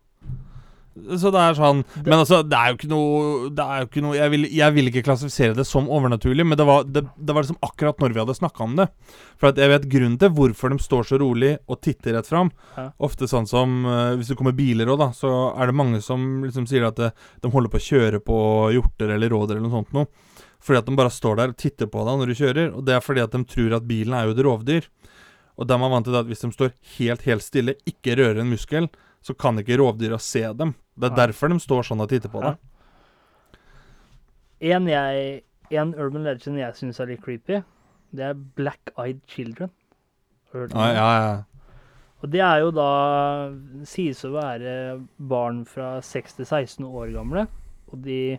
[0.91, 4.03] Så det er sånn Men altså, det er jo ikke noe Det er jo ikke
[4.03, 7.37] noe Jeg vil, jeg vil ikke klassifisere det som overnaturlig, men det var, det, det
[7.37, 8.87] var liksom akkurat når vi hadde snakka om det.
[9.39, 12.51] For at jeg vet grunnen til hvorfor de står så rolig og titter rett fram.
[12.77, 12.89] Ja.
[13.07, 16.43] Ofte sånn som uh, Hvis det kommer biler òg, da, så er det mange som
[16.45, 18.39] liksom sier at det, de holder på å kjøre på
[18.75, 20.11] hjorter eller råder eller noe sånt noe.
[20.61, 22.73] Fordi at de bare står der og titter på deg når du kjører.
[22.77, 24.91] Og det er fordi at de tror at bilen er jo et rovdyr.
[25.61, 28.43] Og de er vant til det at hvis de står helt, helt stille, ikke rører
[28.43, 28.91] en muskel,
[29.23, 30.75] så kan ikke rovdyra se dem.
[30.97, 32.51] Det er derfor de står sånn og titter på Ja.
[32.55, 32.59] deg.
[34.61, 37.63] En, jeg, en urban legend jeg syns er litt creepy,
[38.13, 39.71] det er Black Eyed Children.
[40.53, 41.37] Hørt om Ja, ja, ja.
[42.21, 42.89] Og det er jo da
[43.89, 44.73] Sies å være
[45.17, 47.47] barn fra 6 til 16 år gamle.
[47.89, 48.37] Og de,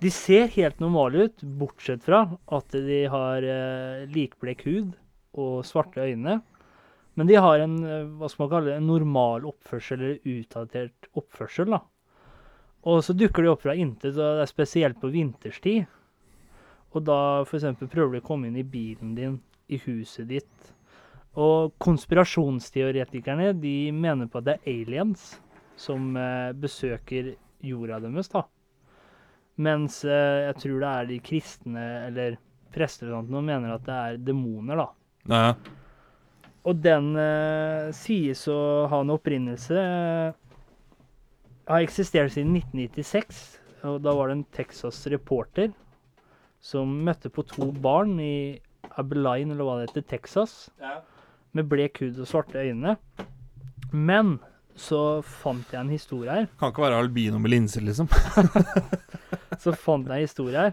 [0.00, 2.20] de ser helt normale ut, bortsett fra
[2.54, 4.92] at de har eh, likblek hud
[5.34, 6.38] og svarte øyne.
[7.14, 11.10] Men de har en eh, hva skal man kalle det, en normal oppførsel, eller utdatert
[11.14, 11.74] oppførsel.
[11.76, 11.82] da.
[12.84, 15.84] Og så dukker de opp fra intet, og det er spesielt på vinterstid.
[16.94, 17.66] Og da f.eks.
[17.90, 19.38] prøver de å komme inn i bilen din,
[19.72, 20.72] i huset ditt.
[21.40, 25.32] Og konspirasjonsteoretikerne de mener på at det er aliens
[25.80, 27.32] som eh, besøker
[27.64, 28.30] jorda deres.
[28.30, 28.44] da.
[29.64, 32.36] Mens eh, jeg tror det er de kristne eller
[32.74, 34.84] prester og sånt, som mener at det er demoner.
[34.84, 34.86] da.
[35.30, 35.82] ja.
[36.64, 40.36] Og den eh, sies å ha en opprinnelse eh,
[41.68, 43.42] Har eksistert siden 1996.
[43.84, 45.74] Og da var det en Texas-reporter
[46.64, 48.56] som møtte på to barn i
[48.96, 50.54] Abeline, eller hva det heter, Texas,
[51.52, 52.94] med blek hud og svarte øyne.
[53.92, 54.38] Men
[54.74, 56.48] så fant jeg en historie her.
[56.58, 58.08] Kan ikke være albino med linser, liksom.
[59.62, 60.72] Så fant jeg en historie her.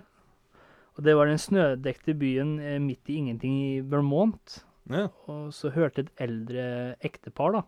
[0.97, 4.61] Og det var den snødekte byen eh, midt i ingenting i Vermont.
[4.89, 5.09] Ja.
[5.29, 6.63] Og så hørte et eldre
[7.05, 7.61] ektepar da,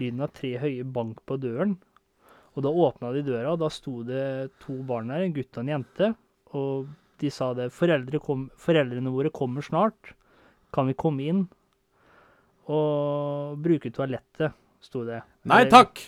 [0.00, 1.76] lyden av tre høye bank på døren.
[2.56, 5.62] Og da åpna de døra, og da sto det to barn der, en gutt og
[5.62, 6.10] en jente.
[6.58, 6.90] Og
[7.22, 10.14] de sa det, Foreldre kom, foreldrene våre kommer snart,
[10.74, 11.44] kan vi komme inn?
[12.70, 15.22] Og bruke toalettet, sto det.
[15.50, 16.02] Nei takk!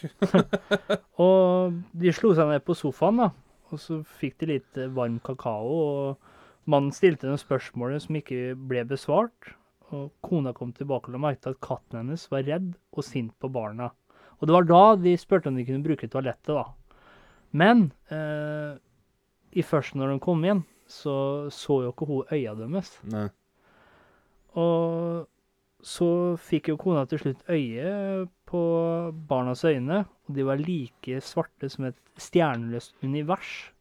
[1.25, 3.31] Og de slo seg ned på sofaen, da.
[3.73, 8.85] Og så fikk de litt varm kakao, og mannen stilte noen spørsmål som ikke ble
[8.91, 9.55] besvart.
[9.93, 13.35] Og kona kom tilbake og la merke til at katten hennes var redd og sint
[13.41, 13.91] på barna.
[14.41, 16.65] Og det var da de spurte om de kunne bruke toalettet, da.
[17.53, 18.79] Men eh,
[19.53, 22.95] i først når de kom igjen, så så jo ikke hun øya deres.
[23.13, 23.29] Nei.
[24.59, 25.29] Og
[25.83, 28.63] så fikk jo kona til slutt øye på
[29.29, 33.73] barnas øyne, og de var like svarte som et stjerneløst univers.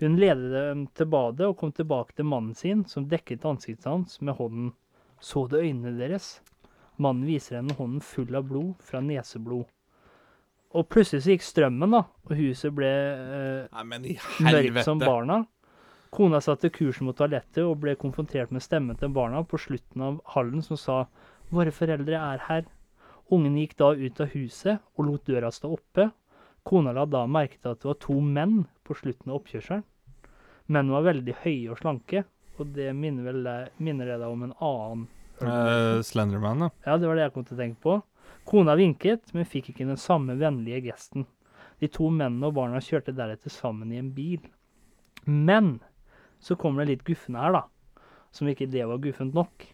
[0.00, 4.20] Hun ledet dem til badet og kom tilbake til mannen sin, som dekket ansiktet hans
[4.24, 4.72] med hånden.
[5.20, 6.40] Så du øynene deres?
[7.00, 9.68] Mannen viser henne hånden full av blod fra neseblod.
[10.70, 15.42] Og plutselig så gikk strømmen, da, og huset ble eh, Nei, mørkt som barna.
[16.14, 20.20] Kona satte kursen mot toalettet og ble konfrontert med stemmen til barna på slutten av
[20.34, 21.04] hallen som sa
[21.50, 22.70] 'Våre foreldre er her'.
[23.30, 26.10] Ungen gikk da ut av huset og lot døra stå oppe.
[26.66, 29.84] Kona la da merke til at det var to menn på slutten av oppkjørselen.
[30.70, 32.24] Mennene var veldig høye og slanke,
[32.62, 35.04] og det minner, vel deg, minner det deg om en annen
[35.42, 36.70] uh, Slenderman, da.
[36.86, 37.98] ja, det var det jeg kom til å tenke på.
[38.48, 41.26] Kona vinket, men fikk ikke den samme vennlige gesten.
[41.80, 44.42] De to mennene og barna kjørte deretter sammen i en bil.
[45.24, 45.78] Men
[46.40, 48.04] så kommer det litt guffende her, da.
[48.32, 49.66] Som ikke det var guffent nok.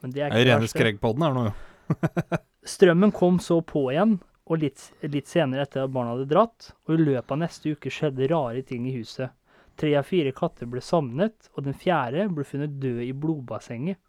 [0.00, 1.58] Men det er ikke rene skreggpodden her nå, jo.
[2.74, 4.18] Strømmen kom så på igjen,
[4.50, 6.70] og litt, litt senere etter at barna hadde dratt.
[6.88, 9.32] Og i løpet av neste uke skjedde rare ting i huset.
[9.80, 14.00] Tre av fire katter ble savnet, og den fjerde ble funnet død i blodbassenget.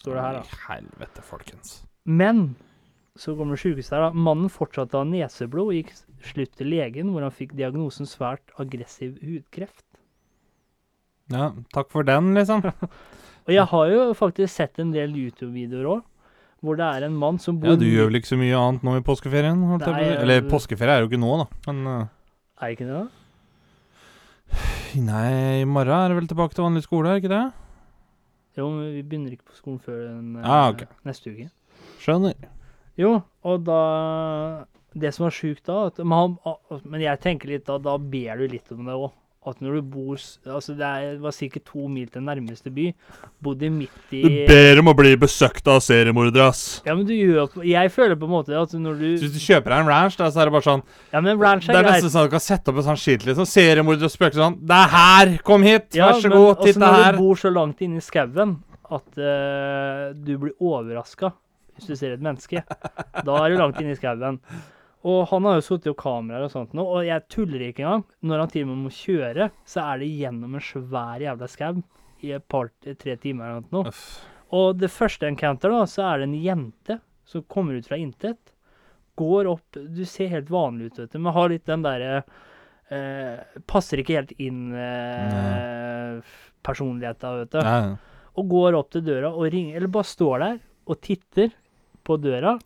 [0.00, 0.58] står det her, da.
[0.66, 1.76] Helvete, folkens.
[2.04, 2.56] Men
[3.18, 4.24] så kommer sjukehuset her, da.
[4.26, 5.94] Mannen fortsatte å ha neseblod og gikk
[6.32, 9.84] slutt til legen, hvor han fikk diagnosen svært aggressiv hudkreft.
[11.30, 12.64] Ja, takk for den, liksom.
[13.46, 16.02] Og jeg har jo faktisk sett en del YouTube-videoer òg,
[16.60, 18.82] hvor det er en mann som bor Ja, du gjør vel ikke så mye annet
[18.84, 19.62] nå i påskeferien?
[19.80, 21.46] Nei, Eller påskeferie er jo ikke nå, da.
[21.70, 22.02] Men uh,
[22.60, 23.19] Er ikke det, da?
[24.98, 27.44] Nei, i morgen er det vel tilbake til vanlig skole, er ikke det?
[28.58, 30.86] Jo, men vi begynner ikke på skolen før den, eh, Ah, okay.
[31.06, 31.50] neste uke.
[32.02, 32.34] Skjønner.
[32.98, 37.96] Jo, og da Det som var sjukt da ah, men jeg tenker litt da, da
[37.96, 39.12] ber du litt om det òg.
[39.40, 42.90] At når du bor Altså, det er, var sikkert to mil til nærmeste by.
[43.40, 46.82] Bodde midt i Du ber om å bli besøkt av seriemordere, ass.
[46.84, 49.40] Ja, men du gjør Jeg føler på en måte at når du Så hvis du
[49.40, 51.80] kjøper deg en ranch, da, så er det bare sånn Ja, men ranch er Det
[51.80, 53.48] er nesten sånn at du kan sette opp en sånn skilt, liksom.
[53.48, 54.58] Seriemordere og spøkelser sånn.
[54.60, 55.32] Det er her!
[55.48, 55.88] Kom hit!
[55.96, 57.16] Ja, Vær så men god, også titt når her.
[57.16, 58.58] du bor så langt inne i skauen
[58.90, 61.32] at uh, du blir overraska
[61.80, 62.60] hvis du ser et menneske.
[63.24, 64.36] Da er du langt inne i skauen.
[65.08, 68.02] Og han har jo sittet og kameraer og sånt nå, og jeg tuller ikke engang.
[68.20, 71.80] Når han til og med må kjøre, så er det gjennom en svær jævla skau
[72.20, 73.88] i et par, tre timer eller noe.
[73.88, 74.04] Uff.
[74.56, 78.52] Og det første encounter, da, så er det en jente som kommer ut fra intet.
[79.20, 82.22] Går opp Du ser helt vanlig ut, vet du, men har litt den derre
[82.88, 86.32] eh, Passer ikke helt inn eh,
[86.64, 87.60] personligheta, vet du.
[87.60, 87.80] Ja.
[88.40, 90.58] Og går opp til døra og ringer Eller bare står der
[90.90, 91.52] og titter
[92.06, 92.56] på døra.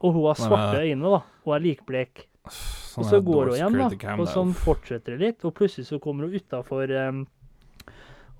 [0.00, 2.24] Og hun har svarte øyne, da, Hun er likblek.
[2.50, 4.14] Sånn Og så går hun igjen, da.
[4.16, 6.94] Og er sånn fortsetter det litt, og plutselig så kommer hun utafor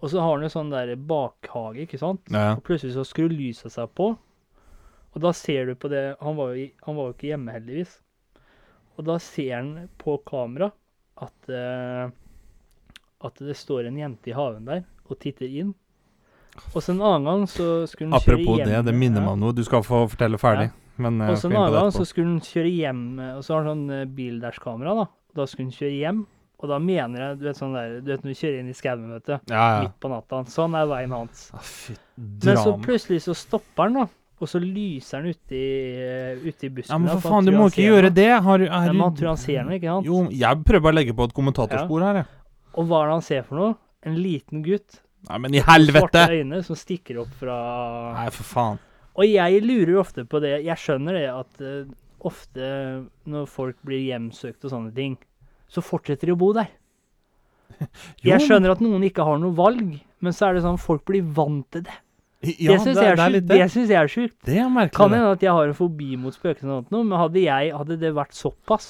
[0.01, 2.25] Og så har hun en sånn der bakhage, ikke sant.
[2.33, 2.55] Ja.
[2.57, 4.15] Og plutselig så skrur lyset seg på,
[5.11, 7.99] og da ser du på det Han var jo, han var jo ikke hjemme, heldigvis.
[8.97, 9.71] Og da ser han
[10.01, 10.71] på kamera
[11.21, 12.09] at uh,
[13.21, 15.75] at det står en jente i haven der og titter inn.
[16.73, 19.43] Og så en annen gang så skulle hun kjøre Apropos det, det minner meg om
[19.43, 19.57] noe.
[19.57, 20.71] Du skal få fortelle ferdig.
[21.01, 23.57] Men eh, Og så en annen gang så skulle hun kjøre hjem, eh, og så
[23.57, 25.07] har han sånn eh, bildashkamera, da.
[25.41, 26.23] Da skulle hun kjøre hjem,
[26.61, 28.77] og da mener jeg Du vet sånn der, du vet når du kjører inn i
[28.77, 29.37] skauen, vet du.
[29.55, 29.83] Ja, ja.
[29.87, 30.43] Midt på natta.
[30.53, 31.47] Sånn er veien hans.
[31.57, 34.07] Ah, fy, Men så plutselig så stopper han, da.
[34.41, 36.93] Og så lyser han ute i, ute i bussen.
[36.95, 38.29] Ja, men for faen, du må ikke gjøre det.
[38.45, 40.07] Har, du- Ja, er men han tror han ser noe, ikke sant?
[40.09, 42.27] Jo, jeg prøver bare å legge på et kommentatorspor her, jeg.
[42.81, 43.75] Og hva er det han ser for noe?
[44.09, 45.01] En liten gutt.
[45.29, 46.09] Nei, men i helvete!
[46.25, 47.57] Svarte øyne som stikker opp fra
[48.17, 48.79] Nei, for faen.
[49.21, 50.55] Og jeg lurer ofte på det.
[50.65, 51.89] Jeg skjønner det at uh,
[52.25, 52.69] ofte
[53.29, 55.19] når folk blir hjemsøkt og sånne ting,
[55.71, 56.71] så fortsetter de å bo der.
[58.27, 61.23] Jeg skjønner at noen ikke har noe valg, men så er det sånn folk blir
[61.37, 61.99] vant til det.
[62.41, 63.49] Ja, det syns jeg, er sjukt.
[63.51, 64.37] Det jeg er sjukt.
[64.49, 64.97] Det er merkelig.
[64.97, 67.99] Kan hende at jeg har en fobi mot spøkelser, og noe, men hadde, jeg, hadde
[68.01, 68.89] det vært såpass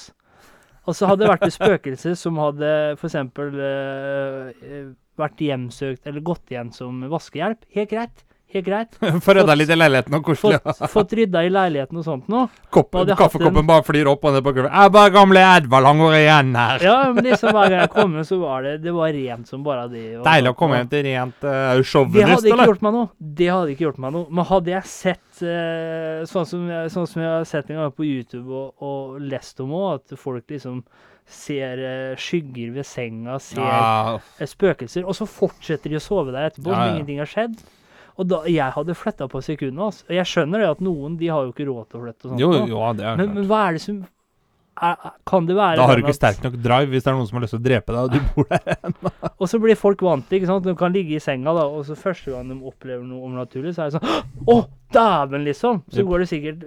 [0.87, 3.17] Og så hadde det vært et spøkelse som hadde f.eks.
[3.43, 7.67] Uh, vært hjemsøkt eller gått igjen som vaskehjelp.
[7.75, 8.23] Helt greit.
[8.51, 8.97] Helt greit.
[9.25, 10.59] Få rydda litt i leiligheten og koselig.
[10.65, 12.49] Fått, fått rydda i leiligheten og sånt noe.
[12.75, 13.69] Kopp, hadde kaffekoppen en...
[13.69, 14.73] bare flyr opp og ned på gulvet.
[14.75, 16.87] Jeg bare gamle Edvald, han går igjen her.
[16.87, 19.87] Ja, men liksom hver gang jeg kom så var det Det var rent som bare
[19.93, 20.07] det.
[20.19, 23.11] og Deilig å komme hjem til rent uh, Det hadde ikke gjort meg noe.
[23.41, 24.27] Det hadde ikke gjort meg noe.
[24.31, 28.09] Men hadde jeg sett uh, sånn, som sånn som jeg har sett en gang på
[28.09, 30.83] YouTube og, og lest om òg, at folk liksom
[31.31, 36.49] ser eh, skygger ved senga, ser Ja, spøkelser, og så fortsetter de å sove der
[36.51, 37.61] etterpå Ja, som ingenting har skjedd.
[38.19, 39.81] Og da, jeg hadde flytta på sekundet.
[39.87, 40.07] Altså.
[40.13, 42.25] Jeg skjønner det at noen de har jo ikke råd til å flytte.
[42.25, 42.41] og sånt.
[42.41, 43.37] jo, jo, det er Men, klart.
[43.39, 44.01] men hva er det som
[44.81, 44.97] er,
[45.29, 47.37] Kan det være Da har du ikke sterk nok drive hvis det er noen som
[47.37, 48.95] har lyst til å drepe deg, og du bor der.
[49.41, 50.65] Og så blir folk vant til ikke sant?
[50.65, 53.85] De kan ligge i senga, da, og så første gang de opplever noe overnaturlig, så
[53.87, 54.57] er det sånn Å,
[54.97, 55.83] dæven, liksom!
[55.93, 56.67] Så går det sikkert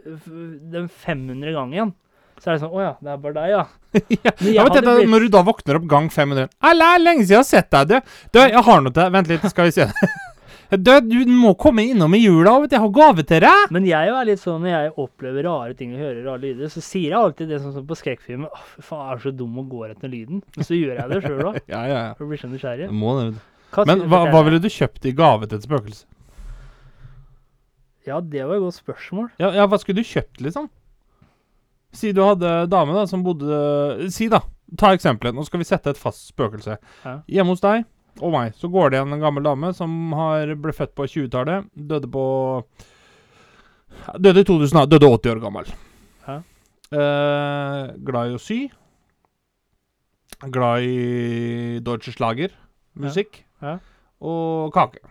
[0.73, 1.93] den 500 gang igjen.
[2.41, 3.63] Så er det sånn Å ja, det er bare deg, ja.
[4.25, 4.31] ja.
[4.41, 7.49] Men Ja, blitt- Når du da våkner opp gang 500 Æ, lenge siden jeg har
[7.49, 8.13] sett deg, du.
[8.33, 9.13] Du, jeg har noe til deg.
[9.17, 9.89] Vent litt, skal vi se.
[10.79, 12.75] Du, du må komme innom i jula, vet du.
[12.77, 13.65] Jeg har gave til deg.
[13.75, 16.81] Men jeg er litt sånn når jeg opplever rare ting og hører rare lyder, så
[16.81, 19.59] sier jeg alltid det sånn som på skrekkfilmer Å, fy faen, jeg er så dum
[19.61, 20.41] og går etter lyden.
[20.57, 22.11] Men så gjør jeg det sjøl òg, Ja, ja, ja.
[22.17, 22.89] for å bli så nysgjerrig.
[23.03, 23.27] Må det.
[23.73, 26.03] Hva Men hva, hva ville du kjøpt i gave til et spøkelse?
[28.07, 29.29] Ja, det var et godt spørsmål.
[29.39, 30.67] Ja, ja, hva skulle du kjøpt, liksom?
[31.93, 34.41] Si du hadde dame da, som bodde Si, da.
[34.79, 35.35] Ta eksempelet.
[35.37, 36.79] Nå skal vi sette et fast spøkelse.
[37.05, 37.19] Ja.
[37.29, 37.83] Hjemme hos deg
[38.21, 41.69] og meg så går det igjen en gammel dame som har, ble født på 20-tallet.
[41.73, 42.25] Døde på
[44.17, 44.85] Døde i 2000, da.
[44.89, 45.69] Døde 80 år gammel.
[46.25, 46.37] Hæ?
[46.93, 48.59] Eh, glad i å sy.
[50.53, 52.53] Glad i Deutsche Schlager.
[52.99, 53.43] Musikk.
[53.63, 53.77] Ja.
[54.23, 55.01] Og kake.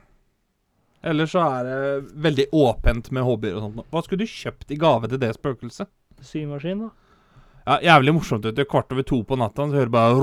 [1.03, 1.79] Ellers så er det
[2.23, 3.87] veldig åpent med hobbyer og sånt.
[3.91, 5.91] Hva skulle du kjøpt i gave til det spøkelset?
[6.23, 6.91] Symaskin, da.
[7.62, 8.42] Ja, Jævlig morsomt.
[8.42, 10.14] Det er Kvart over to på natta så hører du bare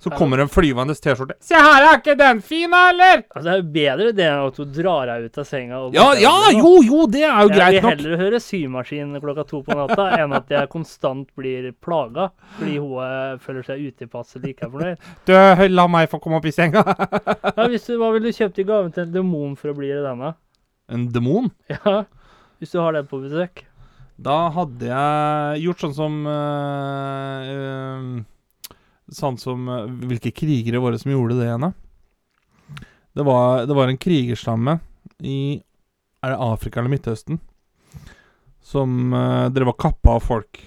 [0.00, 1.36] Så kommer en flyvende T-skjorte.
[1.44, 3.24] Se her, er ikke den fin, eller?
[3.34, 5.80] Altså, Det er jo bedre det enn at hun drar deg ut av senga.
[5.84, 7.68] Og ja, ja, jo, jo, det er jo greit nok.
[7.76, 12.30] Jeg vil heller høre symaskin klokka to på natta enn at jeg konstant blir plaga
[12.56, 15.06] fordi hun føler seg utilpass eller ikke er fornøyd.
[15.28, 15.36] Du,
[15.76, 16.80] la meg få komme opp i senga.
[16.86, 19.92] ja, hvis du, Hva ville du kjøpt i gave til en demon for å bli
[19.92, 20.32] i denne?
[20.88, 21.52] En demon?
[21.68, 22.04] Ja,
[22.62, 23.65] hvis du har den på besøk.
[24.16, 28.04] Da hadde jeg gjort sånn som eh,
[29.12, 31.72] Sånn som eh, Hvilke krigere var det som gjorde det igjen, da?
[33.16, 34.78] Det var, det var en krigerstamme
[35.24, 35.36] i
[36.24, 37.38] Er det Afrika eller Midtøsten?
[38.66, 40.58] Som uh, drev og kappa av folk.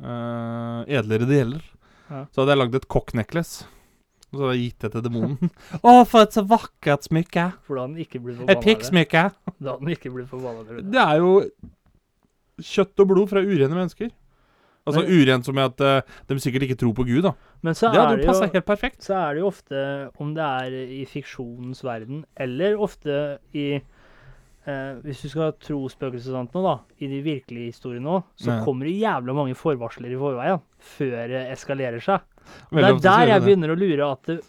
[0.00, 1.60] Eh, edlere deler.
[2.10, 2.24] Ja.
[2.34, 3.68] Så hadde jeg lagd et cock-necklace.
[4.32, 5.52] Og så hadde jeg gitt det til demonen.
[5.86, 7.44] Å, for et så vakkert smykke!
[7.62, 8.64] For da hadde ikke blitt Et forbanna.
[8.66, 9.22] pikksmykke!
[9.62, 10.66] Da hadde ikke blitt forbanna.
[10.66, 10.82] det.
[10.90, 11.30] Det er jo
[12.60, 14.10] kjøtt og blod fra urene mennesker.
[14.88, 17.32] Altså Men- urent som i at uh, de sikkert ikke tror på Gud, da.
[17.62, 19.02] Men så Det hadde jo passa helt perfekt.
[19.04, 23.66] så er det jo ofte, om det er i fiksjonens verden, eller ofte i
[24.66, 28.22] eh, Hvis du skal tro spøkelser og sånt nå, da, i de virkelige historiene nå,
[28.36, 28.64] så Ja.
[28.64, 32.20] kommer det jævla mange forvarsler i forveien før det eskalerer seg.
[32.72, 34.40] Det er der jeg begynner å lure at det,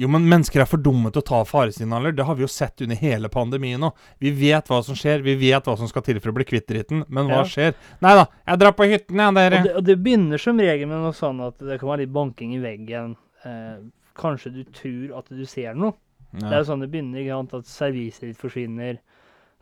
[0.00, 2.14] Jo, men mennesker er for dumme til å ta faresignaler.
[2.16, 3.90] Det har vi jo sett under hele pandemien nå.
[4.24, 6.66] Vi vet hva som skjer, vi vet hva som skal til for å bli kvitt
[6.66, 7.44] dritten, men hva Ja.
[7.44, 7.74] skjer?
[8.00, 9.62] Nei da, jeg drar på hytten, jeg, og dere.
[9.62, 12.54] det, og det begynner som regel med noe sånn at det kan være litt banking
[12.56, 13.16] i veggen.
[13.44, 13.76] Eh,
[14.16, 15.92] kanskje du tror at du ser noe.
[16.32, 18.98] Det er jo sånn det begynner, ikke sant, at serviset ditt forsvinner,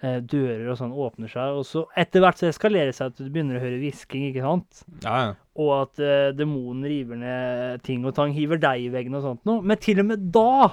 [0.03, 3.29] dører og sånn åpner seg, og så etter hvert så eskalerer det seg at du
[3.29, 4.83] begynner å høre hvisking, ikke sant?
[5.05, 5.35] Ja, ja.
[5.61, 9.45] Og at eh, demonen river ned ting og tang, hiver deg i veggen og sånt
[9.45, 9.61] noe.
[9.61, 10.71] Men til og med da,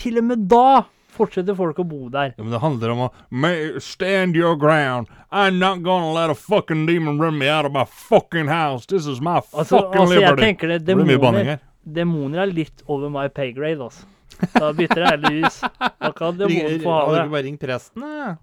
[0.00, 2.30] til og med da fortsetter folk å bo der.
[2.38, 5.08] Ja, men det handler om å "May- Stand your ground.
[5.30, 8.86] I'm not gonna let a fucking demon run me out of my fucking house.
[8.86, 10.42] This is my Altså, fucking altså jeg liberty.
[10.46, 14.06] tenker det, Det blir mye demoner, demoner er litt over my pay grade, altså.
[14.54, 15.60] Da bytter jeg heller hus.
[16.00, 17.24] Da kan demonen få ha det.
[17.28, 18.02] du bare ringt presten?
[18.02, 18.36] Ja.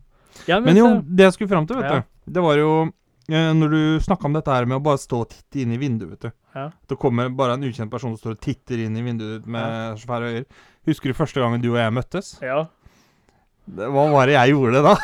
[0.48, 2.00] Ja, Men jo, det jeg skulle fram til, vet Ja.
[2.02, 2.70] du, det var jo
[3.30, 5.78] eh, når du snakka om dette her med å bare stå og titte inn i
[5.78, 6.32] vinduet, vet du.
[6.56, 6.70] Ja.
[6.90, 9.98] Det kommer bare en ukjent person som står og titter inn i vinduet ditt med
[10.02, 10.46] svære øyne.
[10.90, 12.38] Husker du første gangen du og jeg møttes?
[12.42, 12.64] Ja.
[13.70, 14.96] Det, hva var det jeg gjorde da?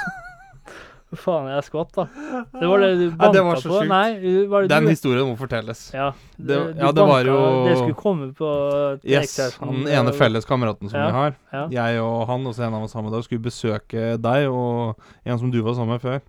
[1.16, 2.06] Faen, jeg skvatt, da.
[2.54, 3.80] Det var det du Ja, banka det var så på.
[3.82, 3.88] sjukt.
[3.90, 5.82] Nei, var det Den du historien må fortelles.
[5.94, 10.12] Ja, Det- du- du ja, det var jo- Det skulle komme på Yes, Den ene
[10.14, 11.06] felles kameraten som Ja.
[11.08, 11.36] vi har.
[11.54, 11.68] Ja.
[11.70, 15.40] Jeg og han og så en av oss sammen da skulle besøke deg og en
[15.40, 16.22] som du var sammen med før.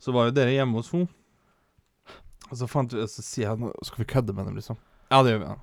[0.00, 1.08] Så var jo dere hjemme hos henne.
[2.50, 4.76] Og så, fant vi, så sier jeg skal vi kødde med dem, liksom.
[5.10, 5.44] Ja, det gjør vi.
[5.46, 5.56] Ja.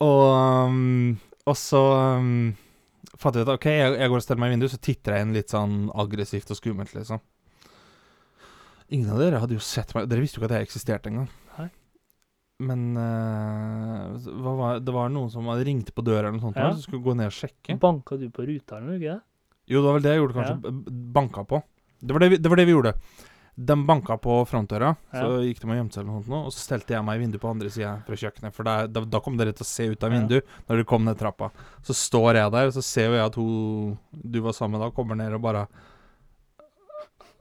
[0.00, 1.80] Og, um, og så
[2.18, 2.56] um,
[3.18, 5.22] fant vi ut OK, jeg, jeg går og steller meg i vinduet, så titter jeg
[5.26, 7.20] inn litt sånn aggressivt og skummelt, liksom.
[8.90, 11.28] Ingen av dere hadde jo sett meg Dere visste jo ikke at jeg eksisterte engang.
[12.58, 16.72] Men hva var, det var noen som hadde ringt på døra eller noe sånt, Ja.
[16.74, 17.76] så skulle gå ned og sjekke.
[17.78, 19.20] Banka du på ruta eller noe, ikke?
[19.70, 20.56] Jo, det var vel det jeg gjorde, kanskje.
[20.64, 20.72] Ja.
[21.18, 21.60] Banka på.
[22.02, 22.92] Det var det, vi, det var det vi gjorde.
[23.58, 26.60] De banka på frontdøra, så gikk de og gjemte seg, eller noe sånt, og så
[26.66, 28.54] stelte jeg meg i vinduet på andre sida fra kjøkkenet.
[28.54, 30.18] For der, da, da kom dere til å se ut av Ja.
[30.18, 31.50] vinduet når dere kom ned trappa.
[31.86, 34.90] Så står jeg der, og så ser jeg at hun du var sammen med da,
[34.94, 35.68] kommer ned og bare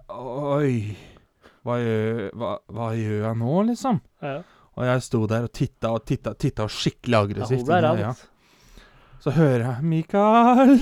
[0.09, 0.95] Oi.
[1.67, 3.97] Hva gjør, hva, hva gjør jeg nå, liksom?
[4.23, 4.37] Ja.
[4.77, 7.67] Og jeg sto der og titta og titta, titta skikkelig aggressivt.
[7.67, 8.29] Ja, altså.
[9.25, 10.77] Så hører jeg 'Mikael'.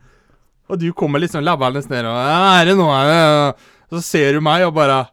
[0.68, 3.54] og du kommer liksom labbende ned og 'Er det noe?'
[3.90, 5.06] Og så ser du meg og bare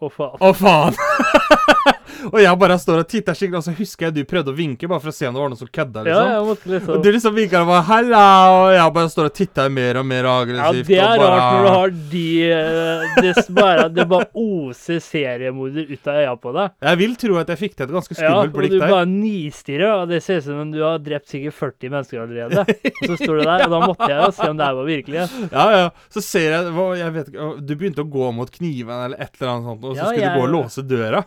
[0.00, 0.36] Å, faen.
[0.40, 0.94] Å, faen!
[2.32, 4.88] og jeg bare står og titter skikkelig, og så husker jeg du prøvde å vinke
[4.90, 6.30] bare for å se om det var noen som kødda, Ja, liksom.
[6.30, 8.24] jeg måtte Og liksom du liksom vinker og bare 'hallo',
[8.60, 11.52] og jeg bare står og titter mer og mer Ja, det er og bare, rart
[11.54, 16.52] når du har de eh, Det, bare, det bare oser seriemorder ut av øya på
[16.54, 16.70] deg.
[16.82, 18.88] Jeg vil tro at jeg fikk til et ganske skummelt Ja, skummelt og du der.
[18.90, 22.64] bare nistirrer, og det ser ut som om du har drept sikkert 40 mennesker allerede.
[22.66, 24.84] Og så står du der, og da måtte jeg jo se om det her var
[24.88, 25.24] virkelig.
[25.52, 25.90] Ja, ja.
[26.10, 27.32] Så ser jeg Jeg vet
[27.66, 30.20] Du begynte å gå mot kniven eller et eller annet sånt, og så Ja, skulle
[30.22, 31.24] jeg- du gå og låse døra.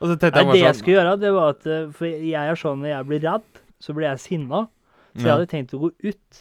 [0.00, 2.36] Og så tenkte Nei, det jeg sånn skulle gjøre, det var at eh, For jeg
[2.36, 4.66] er sånn når jeg blir redd, så blir jeg sinna.
[5.16, 6.40] Så jeg hadde tenkt å gå ut.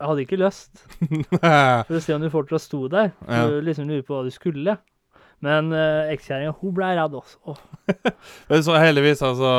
[0.00, 0.82] Jeg hadde ikke lyst,
[1.40, 3.14] for å se om du fortsatt sto der.
[3.24, 4.76] Du liksom lurer på hva du skulle.
[5.40, 7.38] Men uh, ekskjæringa, hun ble redd også.
[7.48, 7.60] Oh.
[8.66, 9.50] Så heldigvis altså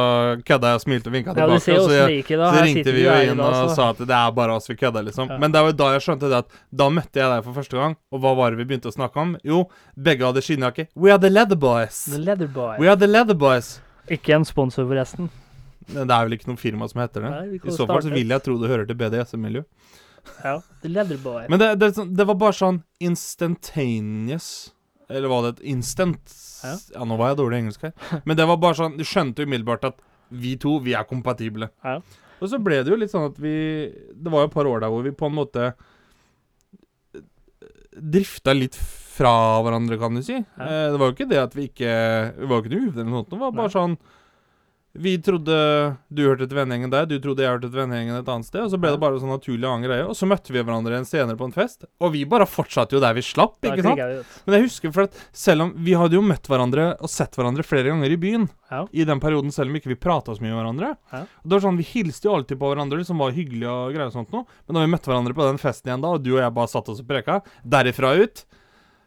[0.45, 1.57] kødda jeg og smilte og vinka tilbake.
[1.57, 4.35] Ja, så, jeg, like, da, så ringte vi jo inn og sa at det er
[4.37, 5.31] bare oss vi kødder, liksom.
[5.33, 5.39] Ja.
[5.41, 7.79] Men det var jo da jeg skjønte det at da møtte jeg deg for første
[7.79, 9.33] gang, og hva var det vi begynte å snakke om?
[9.47, 9.63] Jo,
[9.97, 10.85] begge hadde skinnjakke.
[10.93, 12.03] We are the leather boys.
[12.11, 12.77] The Leather boys.
[12.81, 13.79] We are the leather boys.
[14.11, 15.31] Ikke en sponsor, forresten.
[15.91, 17.31] Det er vel ikke noe firma som heter det?
[17.33, 19.65] Nei, I så fall så vil jeg tro det hører til BDSM-miljø.
[20.43, 20.59] Ja.
[20.83, 21.47] The Leather Boy.
[21.49, 24.69] Men det, det, det var bare sånn instantaneous
[25.11, 26.33] Eller var det et instant?
[26.63, 26.75] Ja.
[26.95, 27.05] Ja.
[27.07, 27.93] nå var jeg dårlig i engelsk her.
[28.27, 31.71] Men det var bare sånn Du skjønte umiddelbart at vi to, vi er kompatible.
[31.83, 31.99] Ja.
[32.41, 33.53] Og så ble det jo litt sånn at vi
[33.91, 35.71] Det var jo et par år der hvor vi på en måte
[37.91, 38.77] drifta litt
[39.11, 40.37] fra hverandre, kan du si.
[40.39, 40.63] Ja.
[40.65, 41.91] Eh, det var jo ikke det at vi ikke
[42.37, 43.33] Vi var jo ikke noe uvenner eller noe sånt.
[43.33, 43.97] Det var bare sånn
[44.93, 45.55] Vi trodde
[46.11, 48.59] du hørte til vennegjengen der, du trodde jeg hørte til vennegjengen et annet sted.
[48.65, 50.03] Og så ble det bare sånn naturlig annen greie.
[50.03, 52.99] Og så møtte vi hverandre igjen senere på en fest, og vi bare fortsatte jo
[52.99, 54.01] der vi slapp, ikke sant?
[54.45, 57.63] Men jeg husker for at selv om vi hadde jo møtt hverandre og sett hverandre
[57.63, 58.85] flere ganger i byen Ja.
[58.91, 60.89] i den perioden, selv om ikke vi prata så mye med hverandre.
[61.13, 61.21] Ja.
[61.43, 64.11] Og det var sånn, Vi hilste jo alltid på hverandre, som var hyggelig og greier
[64.11, 64.43] og sånt noe.
[64.67, 66.67] Men da vi møtte hverandre på den festen igjen da, og du og jeg bare
[66.67, 68.43] satt oss og preka, derifra ut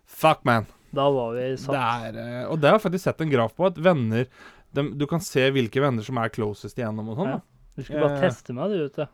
[0.07, 0.67] Fuck, man.
[0.95, 1.75] Da var vi satt.
[1.75, 4.27] er, eh, og det har jeg faktisk sett en graf på, at venner
[4.75, 7.35] dem, Du kan se hvilke venner som er closest igjennom og sånn.
[7.37, 7.41] Ja.
[7.75, 8.25] Du skulle bare Eh.
[8.29, 9.07] teste meg, du, vet du.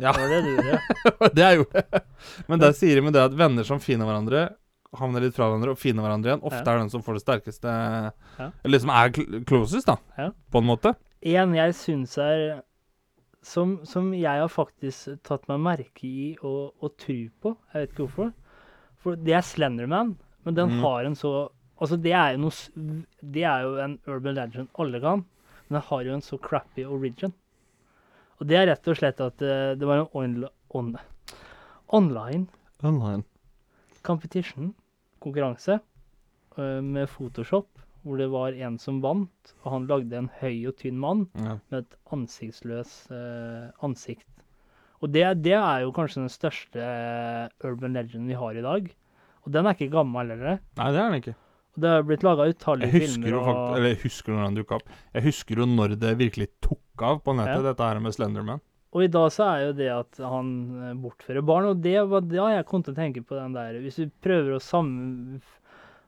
[0.00, 0.12] Ja.
[0.12, 0.78] Det var det du gjorde.
[1.36, 1.64] det er jo
[2.48, 4.44] Men der sier de med det at venner som finner hverandre,
[4.96, 6.74] havner litt fra hverandre og finner hverandre igjen, ofte Ja.
[6.74, 7.74] er den som får det sterkeste
[8.38, 8.50] Ja.
[8.64, 9.10] Eller som er
[9.44, 9.98] closest, da.
[10.16, 10.30] Ja.
[10.50, 10.94] På en måte.
[11.22, 12.62] En jeg syns er
[13.44, 17.56] som, som jeg har faktisk tatt meg merke i og, og tro på.
[17.74, 18.32] Jeg vet ikke hvorfor.
[19.04, 20.14] For det er Slenderman,
[20.46, 20.80] men den mm.
[20.80, 21.50] har en så
[21.84, 22.50] Altså, det er noe
[23.36, 25.24] Det er jo en urban legend alle kan,
[25.68, 27.34] men den har jo en så crappy origin.
[28.40, 30.94] Og det er rett og slett at uh, det var en onl on
[31.94, 32.46] online
[32.84, 33.22] Online.
[34.02, 34.72] competition,
[35.22, 35.78] konkurranse,
[36.58, 37.68] uh, med Photoshop,
[38.04, 41.58] hvor det var en som vant, og han lagde en høy og tynn mann Ja.
[41.70, 44.26] med et ansiktsløs uh, ansikt.
[45.00, 46.84] Og det, det er jo kanskje den største
[47.64, 48.90] urban legenden vi har i dag.
[49.44, 50.58] Og den er ikke gammel heller.
[50.78, 51.34] Nei, det er den ikke.
[51.76, 53.28] Det har blitt laga utallige filmer.
[53.32, 54.88] jo Og, fakt Eller jeg husker når den dukka opp.
[55.14, 57.66] Jeg husker jo når det virkelig tok av på nettet, Ja.
[57.72, 58.60] dette her med Slenderman.
[58.94, 60.52] og i dag så er jo det at han
[60.90, 63.80] eh, bortfører barn, og det var da jeg kom til å tenke på den der
[63.82, 65.42] Hvis vi prøver å sammen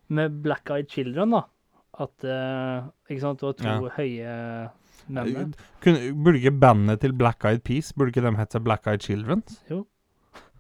[0.08, 1.42] med Black Eyed Children, da.
[1.98, 3.90] At uh, Ikke sant, det var to Ja.
[3.96, 4.70] høye
[5.08, 5.54] menn.
[6.22, 9.42] Burde ikke bandet til Black Eyed Peas Burde ikke de hett seg Black Eyed Children?
[9.70, 9.86] Jo.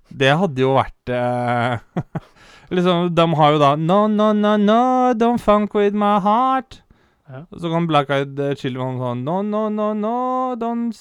[0.08, 1.78] Det hadde jo vært eh,
[2.76, 4.80] Liksom, De har jo da No, no, no, no,
[5.18, 6.82] don't funk with my heart.
[7.30, 7.44] Ja.
[7.50, 10.16] Og Så kan Black Eyed eh, Children sånn No, no, no, no,
[10.58, 10.94] don't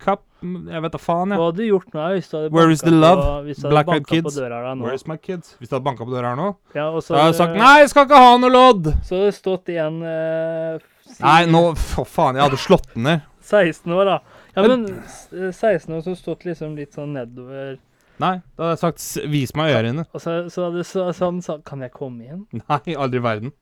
[0.00, 1.38] Cup Jeg vet da faen, jeg.
[1.38, 3.20] Hva hadde du gjort nå hvis du hadde Where is the love?
[3.20, 4.38] På, du Black Eyed på Kids?
[4.40, 5.06] døra is?
[5.06, 5.54] My kids?
[5.60, 7.58] Hvis du hadde banka på døra her nå, Ja, og så da hadde jeg sagt
[7.60, 8.92] Nei, jeg skal ikke ha noe lodd!
[9.04, 10.80] Så hadde det stått igjen eh,
[11.20, 13.26] Nei, nå For faen, jeg hadde slått den ned.
[13.50, 14.39] 16 år, da.
[14.56, 14.84] Ja, Men-
[15.30, 17.78] men 16 år som stått liksom litt sånn nedover
[18.20, 20.04] Nei, da hadde jeg sagt Vis meg ørene.
[20.12, 22.42] Og så, så hadde så, så han sagt Kan jeg komme inn?
[22.52, 23.52] Nei, aldri i verden.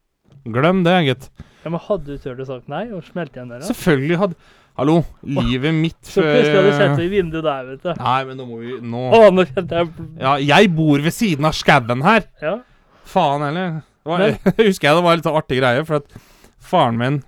[0.48, 1.28] Glem det, gitt.
[1.64, 3.62] Ja, men hadde du turt å sagt nei og smelt igjen døra?
[3.68, 4.34] Selvfølgelig hadde
[4.78, 7.88] Hallo, livet mitt Så før plutselig hadde du sett i vinduet der, vet du.
[7.98, 9.88] Nei, men nå må vi Nå Å, nå kjente jeg
[10.22, 12.26] Ja, jeg bor ved siden av skauen her.
[12.42, 12.52] Ja.
[13.08, 13.80] Faen heller.
[13.82, 16.18] Det var, Men- husker jeg det var en litt sånn artig greie, for at
[16.62, 17.18] faren min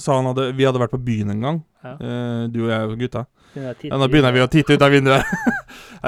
[0.00, 1.92] sa han hadde Vi hadde vært på byen en gang, Ja.
[1.98, 3.26] eh, du og jeg og gutta.
[3.54, 5.24] Ja, nå begynner vi å titte ut av vinduet.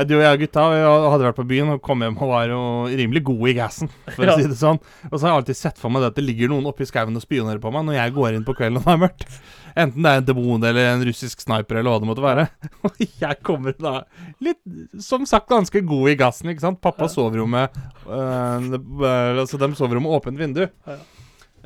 [0.08, 2.48] Du og jeg og gutta vi hadde vært på byen og kom hjem og var
[2.50, 4.32] jo rimelig gode i gassen, for Ja.
[4.34, 4.80] å si det sånn.
[5.10, 7.14] Og så har jeg alltid sett for meg det at det ligger noen oppi skauen
[7.14, 9.38] og spionerer på meg når jeg går inn på kvelden og det er mørkt.
[9.76, 12.48] Enten det er en demon eller en russisk sniper eller hva det måtte være.
[12.86, 13.94] Og jeg kommer da
[14.40, 14.60] litt,
[15.02, 16.80] som sagt, ganske god i gassen, ikke sant.
[16.82, 17.08] Pappa Ja.
[17.14, 17.70] sover jo med
[18.06, 20.66] øh, Altså, dem sover jo med åpent vindu.
[20.86, 20.96] Ja.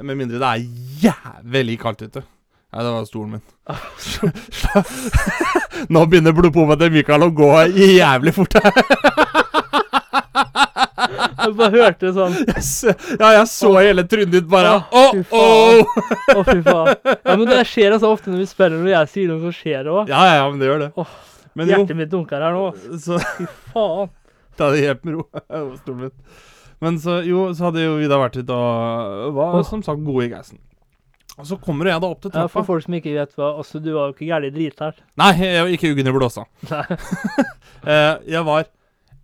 [0.03, 0.59] Med mindre det er
[1.09, 2.23] jævlig kaldt ute.
[2.69, 3.45] Nei, det var stolen min.
[5.95, 8.73] Nå begynner blodpumpa til Mikael å gå jævlig fort her.
[11.39, 12.71] Jeg bare hørte sånn yes.
[13.17, 15.45] Ja, jeg så hele trynet ditt bare Å, Å, fy å!
[16.45, 16.89] Fy faen.
[17.07, 19.81] Ja, men det skjer altså ofte når vi spiller, når jeg sier noe, så skjer
[19.87, 20.05] det òg.
[20.13, 20.91] Ja, ja, men det gjør det.
[21.01, 21.09] Oh,
[21.57, 22.67] Men jo, Hjertet mitt dunker her nå.
[23.01, 24.09] så Fy faen.
[24.59, 25.25] Ta det helt med ro.
[25.81, 26.15] Stolen min.
[26.85, 30.29] Men så, jo, så hadde jo vi da vært ute og var som sagt gode
[30.29, 30.61] i gassen.
[31.39, 32.49] Og så kommer jeg da opp til trappa.
[32.49, 34.99] Ja, for folk som ikke vet hva Altså, du var jo ikke gæren dritert.
[35.21, 36.47] Nei, jeg var ikke uggen i blåsa.
[37.89, 38.65] Eh, jeg var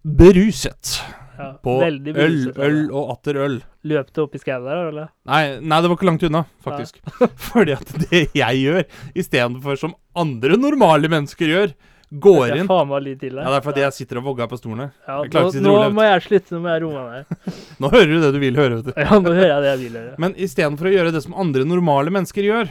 [0.06, 0.92] beruset
[1.34, 2.84] Ja, på øl, øl altså.
[2.94, 3.56] og atter øl.
[3.90, 5.08] Løp du opp i skauen der, eller?
[5.26, 7.00] Nei, nei, det var ikke langt unna, faktisk.
[7.50, 8.84] Fordi at det jeg gjør,
[9.18, 11.74] istedenfor som andre normale mennesker gjør,
[12.10, 14.58] går inn faen meg litt til Ja, det er fordi jeg sitter og vogger på
[14.60, 14.90] stolen her.
[15.08, 16.82] Ja, jeg klarer nå, ikke å sitte nå rolig, må jeg slutte, nå må jeg
[16.84, 17.58] roe meg ned.
[17.84, 18.92] Nå hører du det du vil høre, vet du.
[19.02, 20.14] Ja, nå hører jeg det jeg vil høre.
[20.24, 22.68] Men istedenfor å gjøre det som andre normale mennesker gjør,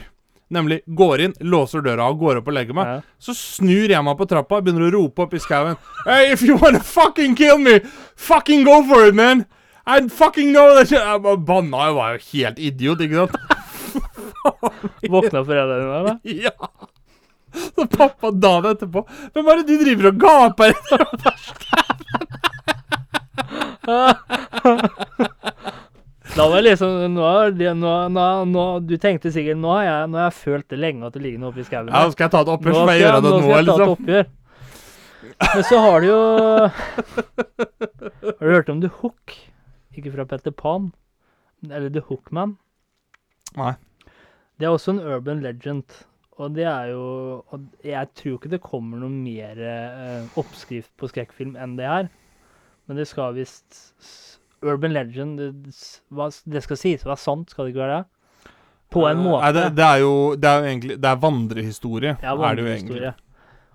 [0.54, 3.00] nemlig går inn, låser døra og går opp og legger meg, Ja.
[3.18, 5.76] så snur jeg meg på trappa og begynner å rope opp i skauen
[6.06, 7.80] Hey, if you wanna fucking kill me,
[8.14, 9.46] fucking go for it, man!
[9.86, 10.96] I fucking know that shit.
[11.00, 13.36] Jeg bare banna, jo, var jo helt idiot, ikke sant?
[15.10, 16.14] Våkna foreldrene dine, da?
[16.46, 16.54] Ja.
[17.54, 21.00] Så pappa dagen etterpå Hvem er det du driver og gaper etter?
[26.34, 30.08] Da var det liksom nå, det- nå, nå, nå, Du tenkte sikkert nå har, jeg,
[30.10, 31.88] nå har jeg følt det lenge at det ligger noe oppi skauen.
[31.92, 32.10] Ja, her.
[32.14, 33.58] skal jeg ta et oppgjør, så må jeg gjøre det nå nå, skal jeg ta
[33.60, 33.92] et liksom.
[33.94, 34.24] oppgjør.
[35.54, 36.20] Men så har du jo
[38.24, 39.36] Har du hørt om The Hook?
[39.94, 40.90] Ikke fra Petter Pan,
[41.70, 42.56] eller The Hookman.
[43.56, 43.74] Nei.
[44.58, 45.84] Det er også en urban legend.
[46.42, 47.02] Og det er jo
[47.54, 52.08] og Jeg tror ikke det kommer noe mer eh, oppskrift på skrekkfilm enn det her.
[52.88, 55.50] Men det skal visst Urban legend det,
[56.50, 58.08] det skal sies å være sant, skal det ikke være det?
[58.94, 59.42] På en måte.
[59.44, 62.64] Nei, det, det, er jo, det er jo egentlig Det er vandrehistorie, Ja, er det
[62.64, 62.98] jo egentlig.
[63.02, 63.14] vandrehistorie.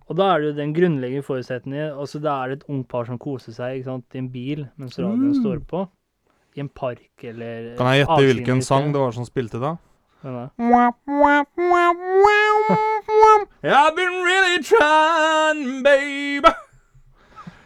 [0.10, 3.05] Og da er det jo den grunnleggende forutsetningen altså Da er det et ungt par
[3.05, 5.41] som koser seg ikke sant, i en bil mens radioen Mm.
[5.43, 5.84] står på.
[6.57, 9.76] I en park eller Kan jeg gjette hvilken sang det var som spilte da?
[10.24, 10.49] Da-
[12.70, 16.45] I've been really trying, babe.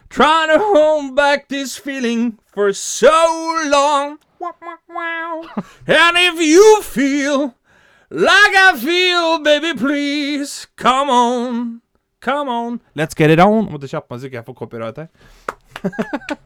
[0.09, 3.09] Trying to hold back this feeling for so
[3.65, 4.19] long.
[5.87, 7.55] And if you feel
[8.09, 11.81] like I feel, baby, please come on.
[12.19, 12.81] Come on.
[12.95, 13.67] Let's get it on.
[13.71, 15.09] Måtte kjappe meg så ikke jeg får copyright her.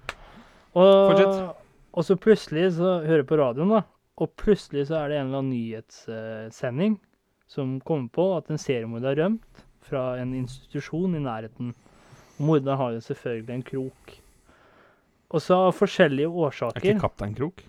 [0.77, 1.55] Og,
[1.97, 3.81] og så plutselig så hører jeg på radioen, da.
[4.21, 6.99] Og plutselig så er det en eller annen nyhetssending
[7.47, 11.73] som kommer på at en seriemorder har rømt fra en institusjon i nærheten.
[12.37, 14.15] Og morderen har jo selvfølgelig en krok.
[15.27, 17.63] Og så av forskjellige årsaker Er ikke Kaptein Krok?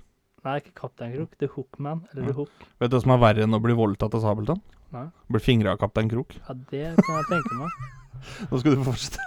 [0.46, 1.32] Nei, ikke Kaptein Krok.
[1.40, 2.04] The Hookman.
[2.12, 2.66] Eller The Hook.
[2.78, 4.62] Vet du hva som er verre enn å bli voldtatt av Sabeltann?
[5.28, 6.36] Bli fingra av Kaptein Krok.
[6.38, 7.82] Ja, det kan jeg tenke meg.
[8.50, 9.26] Nå skal du få fortsette.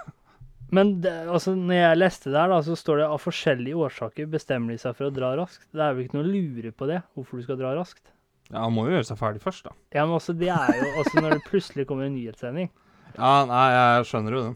[0.72, 4.72] Men det, altså, når jeg leste der, da, så står det av forskjellige årsaker bestemmer
[4.72, 5.66] de seg for å dra raskt.
[5.68, 8.06] Det er vel ikke noe å lure på det, hvorfor du skal dra raskt.
[8.50, 9.72] Ja, Han må jo gjøre seg ferdig først, da.
[9.94, 12.68] Ja, men også det er jo også når det plutselig kommer en nyhetssending.
[13.16, 14.52] Ja, nei, jeg skjønner jo det.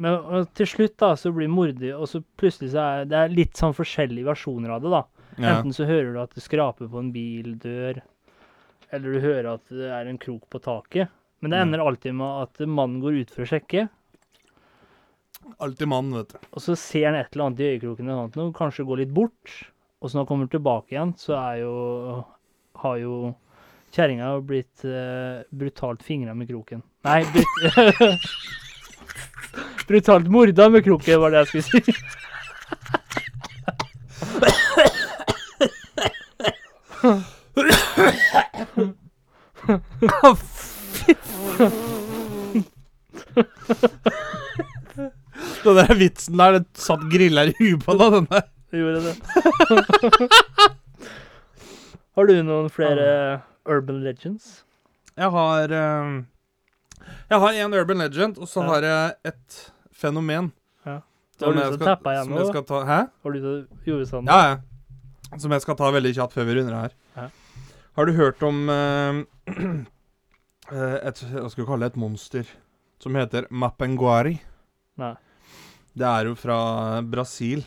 [0.00, 3.28] Men og til slutt da, så blir mordet Og så plutselig så er det er
[3.34, 5.02] litt sånn forskjellige versjoner av det, da.
[5.36, 5.52] Ja.
[5.58, 8.00] Enten så hører du at det skraper på en bildør,
[8.90, 11.10] eller du hører at det er en krok på taket.
[11.40, 13.88] Men det ender alltid med at mannen går ut for å sjekke,
[15.58, 16.48] Alltid mannen, vet du.
[16.52, 19.14] og så ser han et eller annet i øyekroken eller annet noe, kanskje går litt
[19.16, 19.54] bort.
[20.00, 21.72] Og så når han kommer tilbake igjen, så er jo
[22.72, 23.34] har jo
[23.94, 26.82] kjerringa blitt eh, brutalt fingra med kroken.
[27.04, 27.46] Nei, brut
[29.88, 31.94] brutalt morda med kroken, var det jeg skulle si.
[45.64, 48.42] Den der vitsen der, det satt grilla i huet på deg, den der.
[48.70, 49.14] Gjorde det.
[52.20, 53.04] Har du noen flere
[53.64, 54.58] urban legends?
[55.16, 56.18] Jeg har uh,
[57.30, 58.66] Jeg har en urban legend, og så Ja.
[58.68, 60.50] har jeg et fenomen.
[60.84, 60.98] Ja.
[61.40, 62.98] Har du lyst til å tappa igjen nå, ta Hæ?
[63.24, 64.28] Har du som gjorde sånn?
[64.28, 65.38] Ja, ja.
[65.38, 66.92] Som jeg skal ta veldig kjapt før vi runder her.
[67.16, 67.26] Ja.
[67.96, 69.24] Har du hørt om eh,
[71.00, 71.94] et Hva skal vi kalle det?
[71.94, 72.44] Et monster
[73.00, 74.42] som heter Mapenguari?
[75.00, 75.14] Nei.
[75.96, 77.64] Det er jo fra Brasil.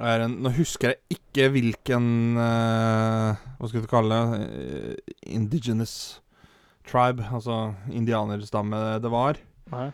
[0.00, 2.04] En, nå husker jeg ikke hvilken
[2.38, 4.44] uh, Hva skal vi kalle det?
[4.48, 5.94] Uh, indigenous
[6.88, 9.38] tribe, altså indianerstamme, det var.
[9.70, 9.90] Nei.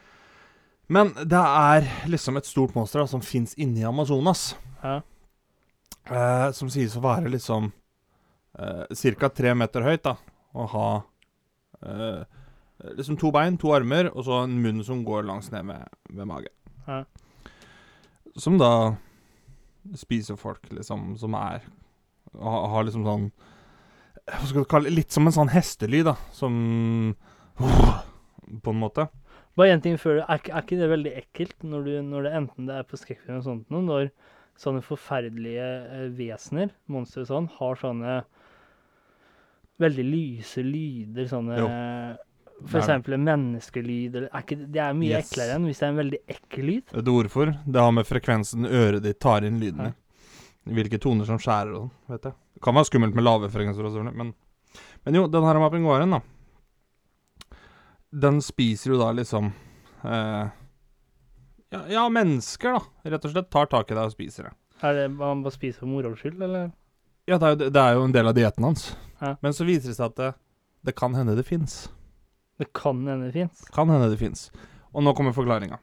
[0.89, 4.55] Men det er liksom et stort monster da, som fins inni Amazonas.
[4.81, 5.01] Ja.
[6.07, 8.87] Eh, som sies å være liksom uh,
[9.19, 9.29] ca.
[9.29, 10.15] tre meter høyt, da.
[10.57, 10.89] Og ha
[12.97, 16.31] liksom to bein, to armer, og så en munn som går langs ned med, med
[16.31, 16.55] magen.
[16.87, 17.03] Ja.
[18.41, 18.71] Som da
[19.95, 21.62] spiser folk, liksom, som er
[22.37, 23.28] Har, har liksom sånn
[24.26, 24.97] Hva skal du kalle det?
[24.97, 26.16] Litt som en sånn hestelyd, da.
[26.34, 27.14] Som
[27.57, 29.09] På en måte.
[29.57, 30.20] Bare én ting før.
[30.26, 33.39] Er, er ikke det veldig ekkelt når, du, når det enten det er på skrekkfilm
[33.39, 34.11] og sånt noe, når
[34.61, 38.18] sånne forferdelige eh, vesener, monstre og sånn, har sånne
[39.82, 41.68] veldig lyse lyder, sånne Jo.
[42.65, 45.31] For eksempel en menneskelyd, eller er ikke, Det er mye Yes.
[45.33, 46.95] eklere enn hvis det er en veldig ekkel lyd.
[46.97, 47.47] Et ord for.
[47.67, 49.93] Det har med frekvensen øret ditt tar inn lyden i.
[50.67, 52.33] Hvilke toner som skjærer og sånn, vet jeg.
[52.57, 54.35] Det kan være skummelt med lave frekvenser og sånn, men
[55.05, 56.21] Men jo, den her mapinguaren, da.
[58.13, 59.53] Den spiser jo da liksom
[60.05, 60.49] eh,
[61.71, 63.11] ja, ja, mennesker, da.
[63.11, 64.53] Rett og slett tar tak i deg og spiser det.
[64.83, 66.73] Er det man bare spiser for moro skyld, eller?
[67.27, 68.97] Ja, det er, jo, det er jo en del av dietten hans.
[69.21, 69.35] Ja.
[69.43, 70.33] Men så viser det seg at det,
[70.87, 71.89] det kan hende det fins.
[72.61, 73.65] Det kan hende det fins.
[73.75, 74.49] Kan hende det fins.
[74.97, 75.79] Og nå kommer forklaringa.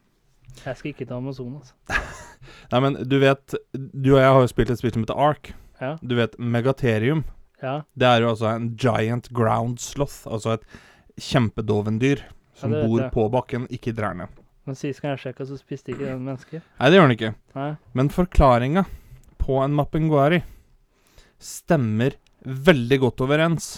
[0.63, 1.73] Jeg skal ikke til Amazonas.
[2.71, 5.51] Nei, men du vet Du og jeg har jo spilt et spill som heter Ark.
[5.81, 5.95] Ja.
[6.01, 7.23] Du vet Megaterium.
[7.63, 7.81] Ja.
[7.97, 10.65] Det er jo altså en giant ground sloth, altså et
[11.21, 12.23] kjempedovendyr
[12.57, 14.27] som Ja, bor på bakken, ikke i trærne.
[14.67, 16.61] Men sist gang jeg sjekka, så spiste ikke den mennesker.
[16.79, 17.31] Nei, det gjør den ikke.
[17.57, 17.69] Nei.
[17.97, 18.85] Men forklaringa
[19.41, 20.41] på en mappenguari
[21.43, 23.71] stemmer veldig godt overens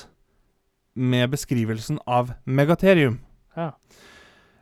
[0.95, 3.19] med beskrivelsen av megaterium.
[3.55, 3.73] Ja.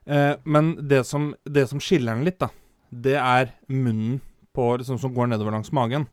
[0.06, 2.50] Eh, men det som, det som skiller den litt, da,
[2.90, 4.20] det er munnen
[4.54, 6.08] på, liksom, som går nedover langs magen.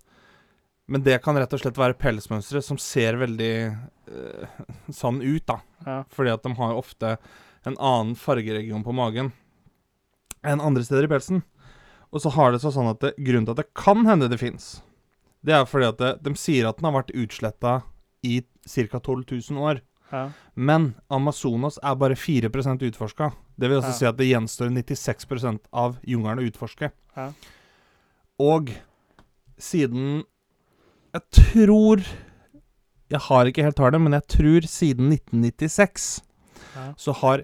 [0.91, 4.64] Men det kan rett og slett være pelsmønstre som ser veldig eh,
[5.01, 5.61] sånn ut, da.
[5.87, 6.01] Ja.
[6.12, 7.16] Fordi at de har ofte
[7.68, 9.33] en annen fargeregion på magen
[10.41, 11.43] enn andre steder i pelsen.
[12.11, 14.41] Og så har det seg sånn at det, grunnen til at det kan hende det
[14.41, 14.81] fins,
[15.47, 17.81] det er fordi at det, de sier at den har vært utsletta
[18.27, 19.01] i ca.
[19.01, 19.81] 12 000 år.
[20.13, 20.31] Ja.
[20.57, 23.33] Men Amazonas er bare 4% utforska.
[23.59, 23.99] Det vil altså Ja.
[23.99, 26.91] si at det gjenstår 96% av jungelen å utforske.
[27.17, 27.33] Ja.
[28.39, 28.71] Og
[29.59, 30.25] siden
[31.13, 32.05] Jeg tror
[33.11, 36.23] Jeg har ikke helt tallet, men jeg tror siden 1996
[36.77, 36.93] Ja.
[36.97, 37.43] så har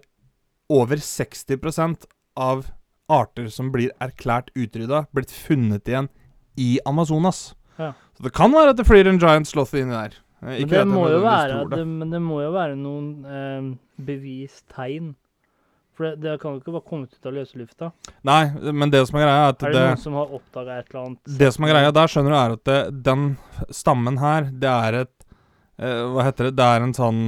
[0.71, 2.05] over 60%
[2.37, 2.71] av
[3.11, 6.09] arter som blir erklært utrydda, blitt funnet igjen
[6.57, 7.55] i Amazonas.
[7.79, 7.93] Ja.
[8.17, 10.14] Så det kan være at det flyr en giant sloth inni der.
[10.43, 11.78] Eh, Men det være det.
[11.78, 13.70] det, Men det må jo være noen eh,
[14.09, 15.14] bevistegn.
[15.97, 17.89] For det, det kan jo ikke bare komme ut av løse lufta.
[18.28, 18.43] Nei,
[18.76, 20.91] men det som er greia, er at Er det, det, noen som har oppdaga et
[20.91, 23.26] eller annet det som er greia der, skjønner du, er at den
[23.72, 25.14] stammen her, det er et
[25.80, 26.57] eh, Hva heter det?
[26.61, 27.22] Det er en sånn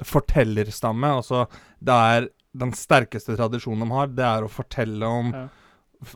[0.00, 1.10] fortellerstamme.
[1.20, 1.44] Altså,
[1.84, 2.28] det er
[2.60, 5.46] den sterkeste tradisjonen de har, det er å fortelle om Ja.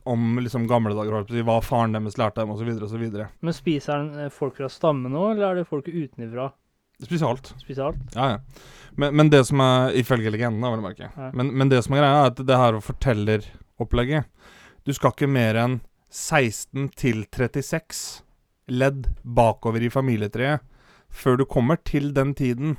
[0.08, 3.02] Om liksom gamle dager, hva faren deres lærte dem, osv., osv.
[3.44, 6.48] Men spiser den eh, folk fra stammen nå, eller er det folk utenfra?
[7.02, 7.52] Spesialt.
[7.60, 8.14] Spiser alt?
[8.14, 8.68] Ja, ja.
[8.96, 11.10] Men, men det som er Ifølge legenden, vil å merke.
[11.10, 11.30] Ja.
[11.36, 14.30] Men, men det som er greia, er at det her fortelleropplegget
[14.86, 15.80] Du skal ikke mer enn
[16.14, 18.22] 16 til 36
[18.70, 20.62] ledd bakover i familietreet
[21.14, 22.76] før du kommer til den tiden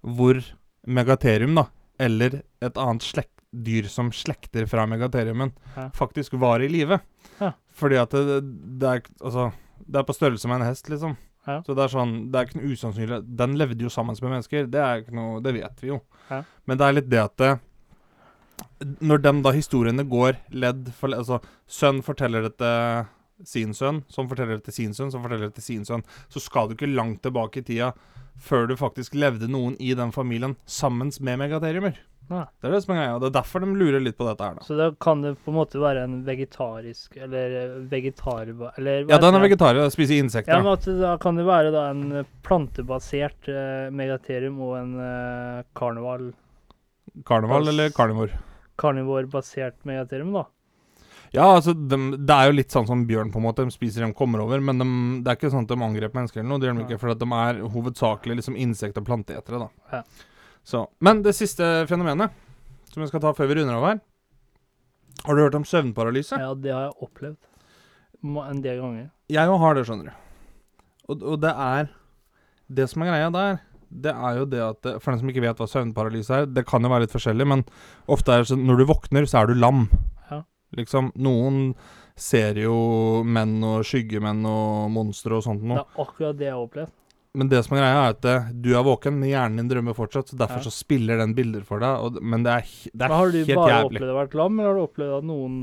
[0.00, 0.38] hvor
[0.86, 1.66] megaterium, da,
[2.00, 5.88] eller et annet slekt, dyr som slekter fra megateriumen, Ja.
[5.94, 7.00] faktisk var i live.
[7.40, 7.52] Ja.
[7.72, 8.40] Fordi at det,
[8.80, 9.52] det er Altså,
[9.86, 11.16] det er på størrelse med en hest, liksom.
[11.46, 11.60] Ja.
[11.62, 14.66] Så det er sånn Det er ikke noe usannsynlig Den levde jo sammen med mennesker.
[14.66, 16.00] Det er ikke noe Det vet vi jo.
[16.30, 16.40] Ja.
[16.66, 17.50] Men det er litt det at det,
[19.00, 21.38] Når de da historiene går ledd for ledd Altså,
[21.68, 23.06] sønn forteller det til
[23.44, 26.40] sin sønn, som forteller det til sin sønn, som forteller det til sin sønn, så
[26.40, 27.92] skal du ikke langt tilbake i tida
[28.40, 31.96] før du faktisk levde noen i den familien sammen med megateriumer.
[32.28, 32.40] Ja.
[32.60, 33.18] Det er det som er greia.
[33.22, 34.64] Det er derfor de lurer litt på dette her, da.
[34.66, 38.50] Så da kan det på en måte være en vegetarisk Eller eh, vegetar...
[38.80, 39.94] Eller Ja, den er vegetarisk.
[39.94, 40.56] spiser insekter.
[40.56, 45.62] Ja, men at da kan det være da en plantebasert eh, megaterium og en eh,
[45.78, 46.32] karneval
[47.24, 48.34] Karneval eller karnivor?
[48.76, 50.42] karnivorbasert megaterium, da.
[51.36, 53.66] Ja, altså, de, det er jo litt sånn som bjørn, på en måte.
[53.66, 54.86] De spiser dem kommer over, men de,
[55.24, 56.62] det er ikke sånn at de angriper mennesker eller noe.
[56.62, 59.98] Det gjør de ikke, for at de er hovedsakelig liksom insekt- og planteetere, da.
[59.98, 60.00] Ja.
[60.66, 62.32] Så, men det siste fenomenet,
[62.90, 63.98] som jeg skal ta før vi runder av her
[65.26, 66.40] Har du hørt om søvnparalyse?
[66.40, 67.36] Ja, det har jeg opplevd
[68.26, 69.04] en del ganger.
[69.30, 70.16] Jeg òg har det, skjønner du.
[71.06, 71.92] Og, og det er
[72.66, 75.60] Det som er greia der, det er jo det at For den som ikke vet
[75.60, 77.62] hva søvnparalyse er, det kan jo være litt forskjellig, men
[78.10, 79.86] ofte er det sånn når du våkner, så er du lam.
[80.76, 81.74] Liksom, noen
[82.16, 85.82] ser jo menn og skyggemenn og monstre og sånt noe.
[85.84, 86.92] Det er akkurat det jeg har opplevd.
[87.36, 89.92] Men det som er greia, er at eh, du er våken, men hjernen din drømmer
[89.94, 90.30] fortsatt.
[90.32, 90.64] Så derfor Ja.
[90.64, 92.00] så spiller den bilder for deg.
[92.00, 92.62] Og, men det er,
[92.94, 94.00] det er Men har du bare jævlig.
[94.00, 95.58] opplevd å være lam, eller har du opplevd at noen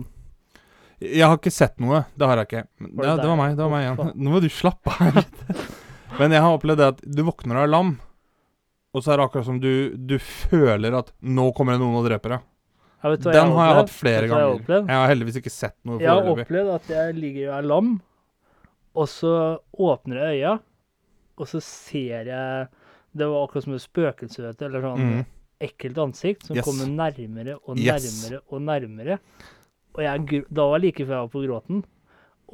[1.01, 2.03] Jeg har ikke sett noe.
[2.15, 2.61] Det har jeg ikke.
[2.79, 3.57] Var det Ja, det var meg.
[3.57, 4.13] Det var meg igjen.
[4.23, 5.41] Nå må du slappe av litt.
[6.19, 7.99] Men jeg har opplevd det at du våkner og er lam,
[8.93, 12.05] og så er det akkurat som du, du føler at nå kommer det noen og
[12.05, 12.43] dreper deg.
[13.03, 14.43] Ja, vet du hva Den har jeg hatt flere ganger.
[14.43, 14.87] jeg opplevd?
[14.87, 17.89] Jeg har heldigvis ikke sett noe Jeg har opplevd at jeg ligger og er lam,
[18.95, 19.33] og så
[19.75, 20.53] åpner jeg øya,
[21.37, 22.67] og så ser jeg
[23.13, 25.25] Det var akkurat som et spøkelse, eller sånn mm.
[25.61, 26.65] ekkelt ansikt som Yes.
[26.65, 28.07] kommer nærmere og Yes.
[28.07, 29.19] nærmere og nærmere.
[29.93, 31.83] Og jeg, da var jeg like før jeg var på gråten.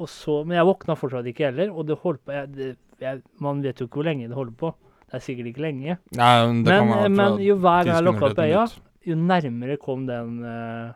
[0.08, 3.62] Så, men jeg våkna fortsatt ikke heller, og det holdt på jeg, det, jeg, Man
[3.62, 4.74] vet jo ikke hvor lenge det holder på.
[5.06, 5.96] Det er sikkert ikke lenge.
[6.16, 8.66] Nei, men det Men, være men jo hver gang jeg lukka opp øya.
[9.06, 10.92] Jo nærmere kom den uh,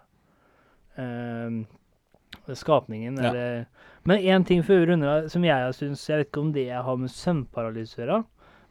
[0.99, 3.31] uh, skapningen, Ja.
[3.31, 3.67] eller
[4.05, 6.83] Men én ting før vi runder som jeg syns Jeg vet ikke om det jeg
[6.85, 8.25] har med søvnparalyse å gjøre,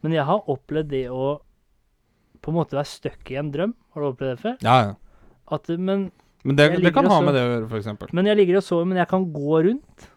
[0.03, 1.39] men jeg har opplevd det å
[2.43, 3.71] på en måte være stuck i en drøm.
[3.95, 4.55] Har du opplevd det før?
[4.61, 4.95] Ja, ja.
[5.55, 6.09] At, men,
[6.43, 8.09] Men det, det kan ha med det å gjøre, for eksempel.
[8.11, 10.09] men jeg ligger og sover, men jeg kan gå rundt.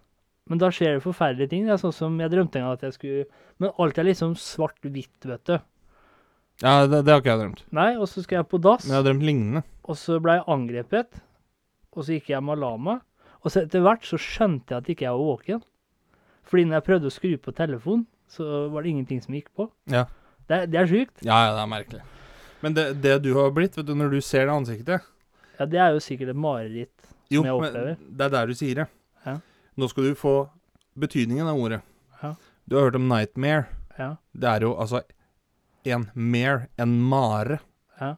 [0.51, 1.64] Men da skjer det forferdelige ting.
[1.67, 3.25] Det er sånn som Jeg drømte en gang at jeg skulle
[3.59, 5.57] Men alt er liksom svart-hvitt, vet du.
[6.62, 7.62] Ja, det, det har ikke jeg drømt.
[7.76, 8.86] Nei, og så skal jeg på dass.
[8.86, 9.62] Men jeg har drømt lignende.
[9.84, 11.18] Og så ble jeg angrepet,
[11.92, 13.02] og så gikk jeg la meg.
[13.44, 15.61] Og så etter hvert så skjønte jeg at ikke jeg var våken.
[16.46, 19.68] Fordi når jeg prøvde å skru på telefonen, så var det ingenting som gikk på.
[19.92, 20.07] Ja.
[20.48, 21.22] Det, er- det er sjukt.
[21.26, 22.02] Ja, ja, det er merkelig.
[22.62, 25.04] Men det, det du har blitt, vet du, når du ser det ansiktet
[25.61, 26.92] Ja, det er jo sikkert et mareritt
[27.30, 27.96] Jo, som jeg men opplever.
[28.00, 28.86] det er der du sier det.
[29.26, 29.34] Ja.
[29.76, 30.32] Nå skal du få
[30.98, 31.82] betydningen av ordet.
[32.22, 32.32] Ja.
[32.66, 33.66] Du har hørt om nightmare.
[33.98, 34.09] Ja.
[34.32, 35.02] Det er jo altså
[35.95, 37.61] en mare, en mare.
[38.01, 38.14] Ja.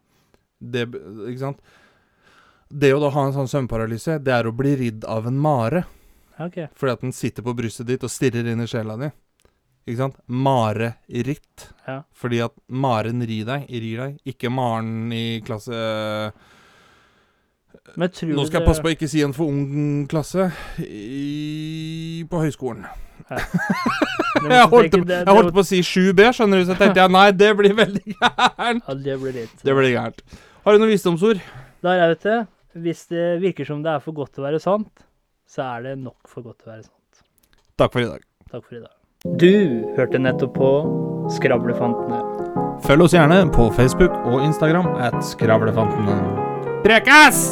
[0.59, 1.62] Det, ikke sant?
[2.69, 5.85] Det å da ha en sånn søvnparalyse, det er å bli ridd av en mare.
[6.39, 6.69] Okay.
[6.77, 9.09] Fordi at den sitter på brystet ditt og stirrer inn i sjela di.
[9.89, 10.19] Ikke sant?
[10.27, 11.71] Mareritt.
[11.87, 12.03] Ja.
[12.12, 14.19] Fordi at maren rir deg, rir deg.
[14.29, 15.79] Ikke Maren i klasse
[17.97, 20.51] Nå du skal jeg passe på å ikke si en for ung klasse
[20.84, 22.84] i, på høyskolen.
[24.39, 27.11] Jeg holdt, det- det- jeg holdt på å si 7B, skjønner du, så tenkte jeg
[27.11, 28.84] nei, det blir veldig gærent.
[28.86, 30.22] Ja, det blir litt Det blir gærent.
[30.64, 31.41] Har du noen visdomsord?
[31.82, 32.47] Der er vet du.
[32.78, 35.03] Hvis det virker som det er for godt til å være sant,
[35.51, 37.24] så er det nok for godt til å være sant.
[37.76, 38.22] Takk for i dag.
[38.53, 38.95] Takk for i dag.
[39.43, 39.51] Du
[39.99, 40.70] hørte nettopp på
[41.34, 42.22] Skravlefantene.
[42.86, 46.20] Følg oss gjerne på Facebook og Instagram at Skravlefantene.
[46.86, 47.49] Prekas!